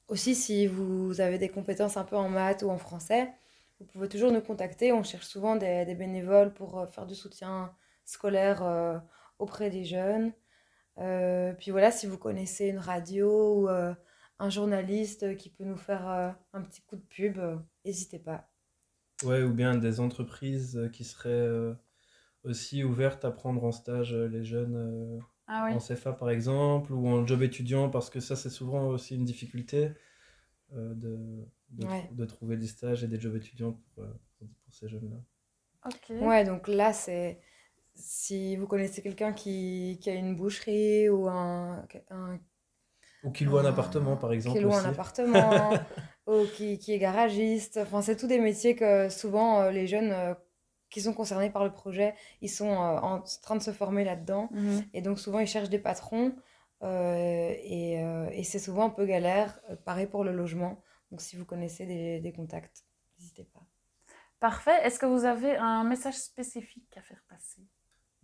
aussi, 0.08 0.34
si 0.34 0.66
vous 0.66 1.20
avez 1.20 1.38
des 1.38 1.48
compétences 1.48 1.96
un 1.96 2.04
peu 2.04 2.16
en 2.16 2.28
maths 2.28 2.62
ou 2.62 2.70
en 2.70 2.78
français, 2.78 3.32
vous 3.80 3.86
pouvez 3.86 4.08
toujours 4.08 4.32
nous 4.32 4.40
contacter. 4.40 4.92
On 4.92 5.02
cherche 5.02 5.26
souvent 5.26 5.56
des, 5.56 5.84
des 5.84 5.94
bénévoles 5.94 6.52
pour 6.52 6.86
faire 6.90 7.06
du 7.06 7.14
soutien 7.14 7.74
scolaire 8.04 9.02
auprès 9.38 9.70
des 9.70 9.84
jeunes. 9.84 10.32
Puis 10.96 11.70
voilà, 11.70 11.90
si 11.90 12.06
vous 12.06 12.18
connaissez 12.18 12.66
une 12.66 12.78
radio 12.78 13.68
ou 13.68 13.68
un 14.38 14.50
journaliste 14.50 15.36
qui 15.36 15.50
peut 15.50 15.64
nous 15.64 15.76
faire 15.76 16.08
euh, 16.08 16.30
un 16.52 16.62
petit 16.62 16.82
coup 16.82 16.96
de 16.96 17.02
pub, 17.02 17.38
euh, 17.38 17.56
n'hésitez 17.84 18.18
pas. 18.18 18.48
Ouais, 19.22 19.42
ou 19.42 19.52
bien 19.52 19.76
des 19.76 20.00
entreprises 20.00 20.76
euh, 20.76 20.88
qui 20.88 21.04
seraient 21.04 21.48
aussi 22.42 22.84
ouvertes 22.84 23.24
à 23.24 23.30
prendre 23.30 23.64
en 23.64 23.72
stage 23.72 24.14
les 24.14 24.44
jeunes 24.44 25.20
Ah 25.46 25.66
oui. 25.66 25.74
en 25.74 25.78
CFA 25.78 26.12
par 26.12 26.30
exemple, 26.30 26.92
ou 26.92 27.08
en 27.08 27.26
job 27.26 27.42
étudiant, 27.42 27.88
parce 27.88 28.10
que 28.10 28.20
ça 28.20 28.36
c'est 28.36 28.50
souvent 28.50 28.88
aussi 28.88 29.14
une 29.14 29.24
difficulté 29.24 29.92
de, 30.72 31.46
de, 31.70 31.86
Ouais. 31.86 32.10
de 32.12 32.24
trouver 32.26 32.56
des 32.56 32.66
stages 32.66 33.02
et 33.02 33.08
des 33.08 33.18
jobs 33.18 33.36
étudiants 33.36 33.80
pour, 33.94 34.04
pour, 34.38 34.48
ces 34.72 34.88
jeunes-là. 34.88 35.16
Ok. 35.86 36.10
Ouais, 36.20 36.44
donc 36.44 36.68
là, 36.68 36.92
c'est 36.92 37.40
si 37.94 38.56
vous 38.56 38.66
connaissez 38.66 39.02
quelqu'un 39.02 39.32
qui, 39.32 39.98
qui 40.02 40.10
a 40.10 40.14
une 40.14 40.34
boucherie 40.34 41.08
ou 41.08 41.28
un, 41.28 41.86
un 42.10 42.38
Ou 43.24 43.30
qui 43.32 43.44
loue 43.44 43.58
un 43.58 43.64
appartement 43.64 44.16
par 44.16 44.32
exemple 44.32 44.58
qui 44.58 44.62
loue 44.64 44.72
un 44.74 44.84
appartement 44.84 45.72
ou 46.26 46.44
qui, 46.54 46.78
qui 46.78 46.92
est 46.92 46.98
garagiste. 46.98 47.78
Enfin, 47.82 48.02
c'est 48.02 48.16
tous 48.16 48.26
des 48.26 48.38
métiers 48.38 48.76
que 48.76 49.08
souvent 49.08 49.62
euh, 49.62 49.70
les 49.70 49.86
jeunes 49.86 50.12
euh, 50.12 50.34
qui 50.90 51.00
sont 51.00 51.14
concernés 51.14 51.50
par 51.50 51.64
le 51.64 51.72
projet, 51.72 52.14
ils 52.42 52.48
sont 52.50 52.70
euh, 52.70 52.98
en 52.98 53.22
train 53.42 53.56
de 53.56 53.62
se 53.62 53.72
former 53.72 54.04
là-dedans. 54.04 54.50
Mhm. 54.52 54.84
Et 54.92 55.02
donc 55.02 55.18
souvent, 55.18 55.38
ils 55.40 55.46
cherchent 55.48 55.70
des 55.70 55.78
patrons. 55.78 56.34
euh, 56.82 57.54
et 57.62 58.02
euh, 58.02 58.28
et 58.32 58.44
c'est 58.44 58.58
souvent 58.58 58.84
un 58.86 58.90
peu 58.90 59.06
galère. 59.06 59.58
Pareil 59.84 60.06
pour 60.06 60.22
le 60.24 60.32
logement. 60.32 60.82
Donc 61.10 61.20
si 61.22 61.36
vous 61.36 61.44
connaissez 61.46 61.86
des, 61.86 62.20
des 62.20 62.32
contacts, 62.32 62.84
n'hésitez 63.18 63.44
pas. 63.44 63.62
Parfait. 64.40 64.78
Est-ce 64.84 64.98
que 64.98 65.06
vous 65.06 65.24
avez 65.24 65.56
un 65.56 65.84
message 65.84 66.16
spécifique 66.16 66.94
à 66.98 67.02
faire 67.02 67.22
passer? 67.28 67.62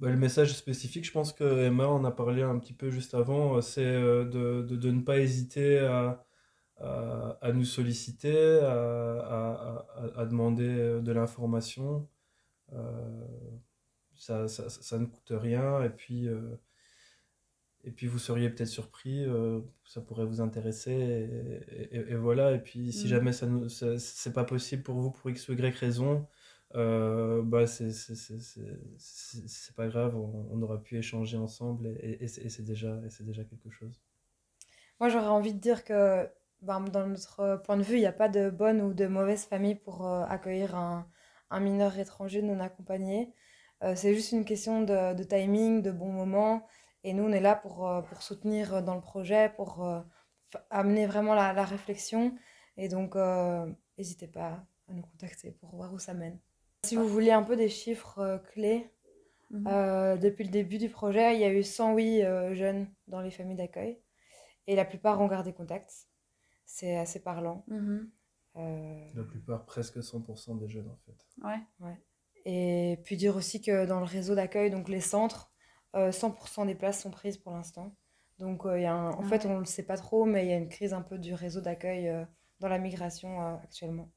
Bah, 0.01 0.09
le 0.11 0.17
message 0.17 0.55
spécifique, 0.55 1.05
je 1.05 1.13
pense 1.13 1.33
que 1.35 1.45
Emma 1.67 1.87
en 1.87 2.05
a 2.05 2.11
parlé 2.11 2.43
un 2.43 2.59
petit 2.59 2.73
peu 2.73 2.91
juste 2.91 3.15
avant, 3.15 3.57
euh, 3.57 3.61
c'est 3.61 3.85
euh, 3.85 4.25
de, 4.25 4.63
de, 4.67 4.77
de 4.77 4.91
ne 4.91 5.03
pas 5.03 5.19
hésiter 5.19 5.79
à, 5.81 6.25
à, 6.79 7.39
à 7.43 7.53
nous 7.53 7.65
solliciter, 7.65 8.61
à, 8.63 9.87
à, 10.17 10.27
demander 10.27 10.69
euh, 10.69 11.01
de 11.03 11.13
l'information. 11.13 12.09
Euh, 12.75 13.27
ça, 14.17 14.49
ça, 14.49 14.71
ça- 14.71 14.99
ne 14.99 15.07
coûte 15.07 15.33
rien 15.33 15.83
et 15.85 15.91
puis, 15.91 16.29
euh, 16.29 16.57
et 17.85 17.91
puis 17.93 18.07
vous 18.07 18.19
seriez 18.19 18.51
peut-être 18.51 18.69
surpris, 18.69 19.25
euh, 19.25 19.61
ça 19.85 20.01
pourrait 20.03 20.27
vous 20.27 20.41
intéresser 20.43 20.93
et, 20.93 21.97
et- 21.97 22.11
et 22.11 22.15
voilà. 22.15 22.53
Et 22.53 22.59
puis 22.61 22.93
si 22.93 23.07
Mm. 23.07 23.11
jamais 23.11 23.33
ça 23.33 23.47
ça- 23.69 23.99
c'est 23.99 24.33
pas 24.33 24.45
possible 24.45 24.83
pour 24.83 25.01
vous 25.01 25.11
pour 25.11 25.31
X 25.31 25.49
ou 25.49 25.53
Y 25.55 25.75
raison, 25.79 26.27
euh, 26.77 27.43
bah 27.43 27.67
c'est 27.67 27.91
pas 29.75 29.89
grave, 29.89 30.17
on, 30.17 30.63
aura 30.63 30.81
pu 30.83 30.97
échanger 30.99 31.37
ensemble 31.37 31.89
et, 32.01 32.25
et- 32.25 32.29
c'est 32.29 32.63
déjà, 32.63 32.97
déjà 33.21 33.45
quelque 33.45 33.71
chose. 33.71 34.01
Moi, 35.01 35.09
j'aurais 35.09 35.27
envie 35.29 35.55
de 35.55 35.59
dire 35.59 35.85
que 35.85 36.29
ben, 36.63 36.81
dans 36.81 37.07
notre 37.07 37.61
point 37.65 37.77
de 37.77 37.83
vue, 37.83 37.97
il 37.97 38.01
n'y 38.01 38.07
a 38.07 38.13
pas 38.13 38.29
de 38.29 38.51
bonne 38.51 38.81
ou 38.83 38.93
de 38.95 39.07
mauvaise 39.07 39.45
famille 39.47 39.75
pour 39.75 40.07
euh, 40.07 40.25
accueillir 40.29 40.75
un, 40.77 41.09
un 41.51 41.61
mineur 41.61 41.99
étranger 41.99 42.43
non 42.43 42.61
accompagné. 42.61 43.33
Euh, 43.83 43.95
c'est 43.97 44.15
juste 44.15 44.33
une 44.33 44.45
question 44.45 44.83
de, 44.83 45.23
timing, 45.25 45.83
de 45.83 45.91
bon 45.91 46.13
moment. 46.13 46.67
Et 47.03 47.15
nous, 47.15 47.25
on 47.25 47.33
est 47.33 47.41
là 47.41 47.57
pour, 47.57 47.89
euh, 47.89 48.03
pour 48.03 48.23
soutenir 48.23 48.83
dans 48.83 48.95
le 48.95 49.01
projet, 49.01 49.51
pour 49.57 49.85
amener 50.71 51.07
vraiment 51.07 51.35
la, 51.35 51.53
la 51.53 51.65
réflexion. 51.65 52.35
Et 52.77 52.89
donc, 52.89 53.15
n'hésitez 53.99 54.29
pas 54.29 54.65
à 54.89 54.93
nous 54.93 55.03
contacter 55.03 55.53
pour 55.53 55.75
voir 55.77 55.93
où 55.95 55.99
ça 55.99 56.15
mène. 56.15 56.39
Si 56.85 56.97
vous 56.97 57.07
voulez 57.07 57.31
un 57.31 57.43
peu 57.43 57.57
des 57.57 57.69
chiffres 57.69 58.19
euh, 58.19 58.39
clés, 58.39 58.91
Mhm. 59.51 59.67
euh, 59.69 60.17
depuis 60.17 60.45
le 60.45 60.51
début 60.51 60.79
du 60.79 60.89
projet, 60.89 61.35
il 61.35 61.41
y 61.41 61.45
a 61.45 61.53
eu 61.53 61.63
108 61.63 62.23
euh, 62.23 62.55
jeunes 62.55 62.87
dans 63.09 63.21
les 63.21 63.31
familles 63.31 63.57
d'accueil 63.57 64.01
et 64.67 64.77
la 64.77 64.85
plupart 64.85 65.21
ont 65.21 65.27
gardé 65.27 65.53
contact. 65.53 66.09
C'est 66.65 66.97
assez 66.97 67.21
parlant. 67.21 67.65
Mhm. 67.69 68.11
Euh, 68.57 69.07
La 69.15 69.25
plupart, 69.25 69.67
presque 69.67 70.03
100% 70.03 70.55
des 70.57 70.69
jeunes 70.69 70.89
en 70.89 70.99
fait. 71.07 71.27
Ouais. 71.43 71.97
et 72.47 72.99
puis 73.05 73.17
dire 73.17 73.37
aussi 73.37 73.61
que 73.61 73.85
dans 73.87 73.99
le 74.01 74.07
réseau 74.07 74.35
d'accueil, 74.35 74.71
donc 74.71 74.89
les 74.89 75.01
centres, 75.01 75.53
euh, 75.97 76.13
100% 76.13 76.65
des 76.65 76.75
places 76.75 77.03
sont 77.03 77.11
prises 77.11 77.37
pour 77.37 77.53
l'instant. 77.53 77.95
Donc 78.39 78.65
euh, 78.65 78.79
il 78.79 78.83
y 78.83 78.87
a 78.87 78.95
un- 78.95 79.13
en 79.13 79.23
Ah 79.23 79.25
fait, 79.25 79.45
ouais. 79.45 79.51
on 79.51 79.55
ne 79.55 79.59
le 79.61 79.65
sait 79.67 79.83
pas 79.85 79.97
trop, 79.99 80.25
mais 80.25 80.47
il 80.47 80.51
y 80.51 80.53
a 80.53 80.57
une 80.57 80.69
crise 80.69 80.95
un 80.95 81.03
peu 81.03 81.19
du 81.19 81.35
réseau 81.35 81.61
d'accueil 81.61 82.09
euh, 82.09 82.25
dans 82.61 82.69
la 82.69 82.79
migration 82.79 83.43
euh, 83.43 83.57
actuellement. 83.63 84.11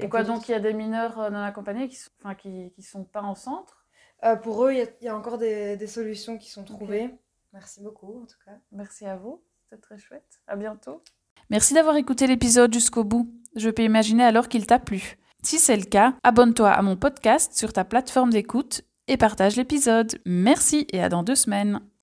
Et 0.00 0.08
quoi, 0.08 0.22
donc 0.22 0.48
il 0.48 0.52
y 0.52 0.54
a 0.54 0.60
des 0.60 0.72
mineurs 0.74 1.18
euh, 1.18 1.30
non 1.30 1.40
accompagnés 1.42 1.88
qui 1.88 1.96
sont, 1.96 2.10
enfin, 2.20 2.34
qui, 2.34 2.70
qui 2.74 2.82
sont 2.82 3.04
pas 3.04 3.22
en 3.22 3.34
centre? 3.34 3.86
Euh, 4.24 4.36
pour 4.36 4.64
eux, 4.64 4.72
il 4.72 4.78
y, 4.78 4.82
a- 4.82 4.86
il 5.00 5.04
y 5.04 5.08
a 5.08 5.16
encore 5.16 5.38
des, 5.38 5.76
des 5.76 5.86
solutions 5.86 6.38
qui 6.38 6.50
sont 6.50 6.64
trouvées. 6.64 7.10
Merci 7.52 7.80
beaucoup 7.82 8.22
en 8.22 8.26
tout 8.26 8.36
cas. 8.44 8.58
Merci 8.72 9.06
à 9.06 9.16
vous, 9.16 9.42
c'était 9.62 9.80
très 9.80 9.96
chouette. 9.98 10.40
À 10.46 10.56
bientôt. 10.56 11.02
Merci 11.50 11.72
d'avoir 11.74 11.96
écouté 11.96 12.26
l'épisode 12.26 12.74
jusqu'au 12.74 13.04
bout. 13.04 13.32
Je 13.56 13.70
peux 13.70 13.82
imaginer 13.82 14.24
alors 14.24 14.48
qu'il 14.48 14.66
t'a 14.66 14.78
plu. 14.78 15.16
Si 15.42 15.58
c'est 15.58 15.76
le 15.76 15.84
cas, 15.84 16.14
abonne-toi 16.24 16.68
à 16.70 16.82
mon 16.82 16.96
podcast 16.96 17.54
sur 17.56 17.72
ta 17.72 17.84
plateforme 17.84 18.30
d'écoute 18.30 18.82
et 19.06 19.16
partage 19.16 19.56
l'épisode. 19.56 20.20
Merci 20.26 20.86
et 20.92 21.00
à 21.02 21.08
dans 21.08 21.22
deux 21.22 21.36
semaines. 21.36 21.80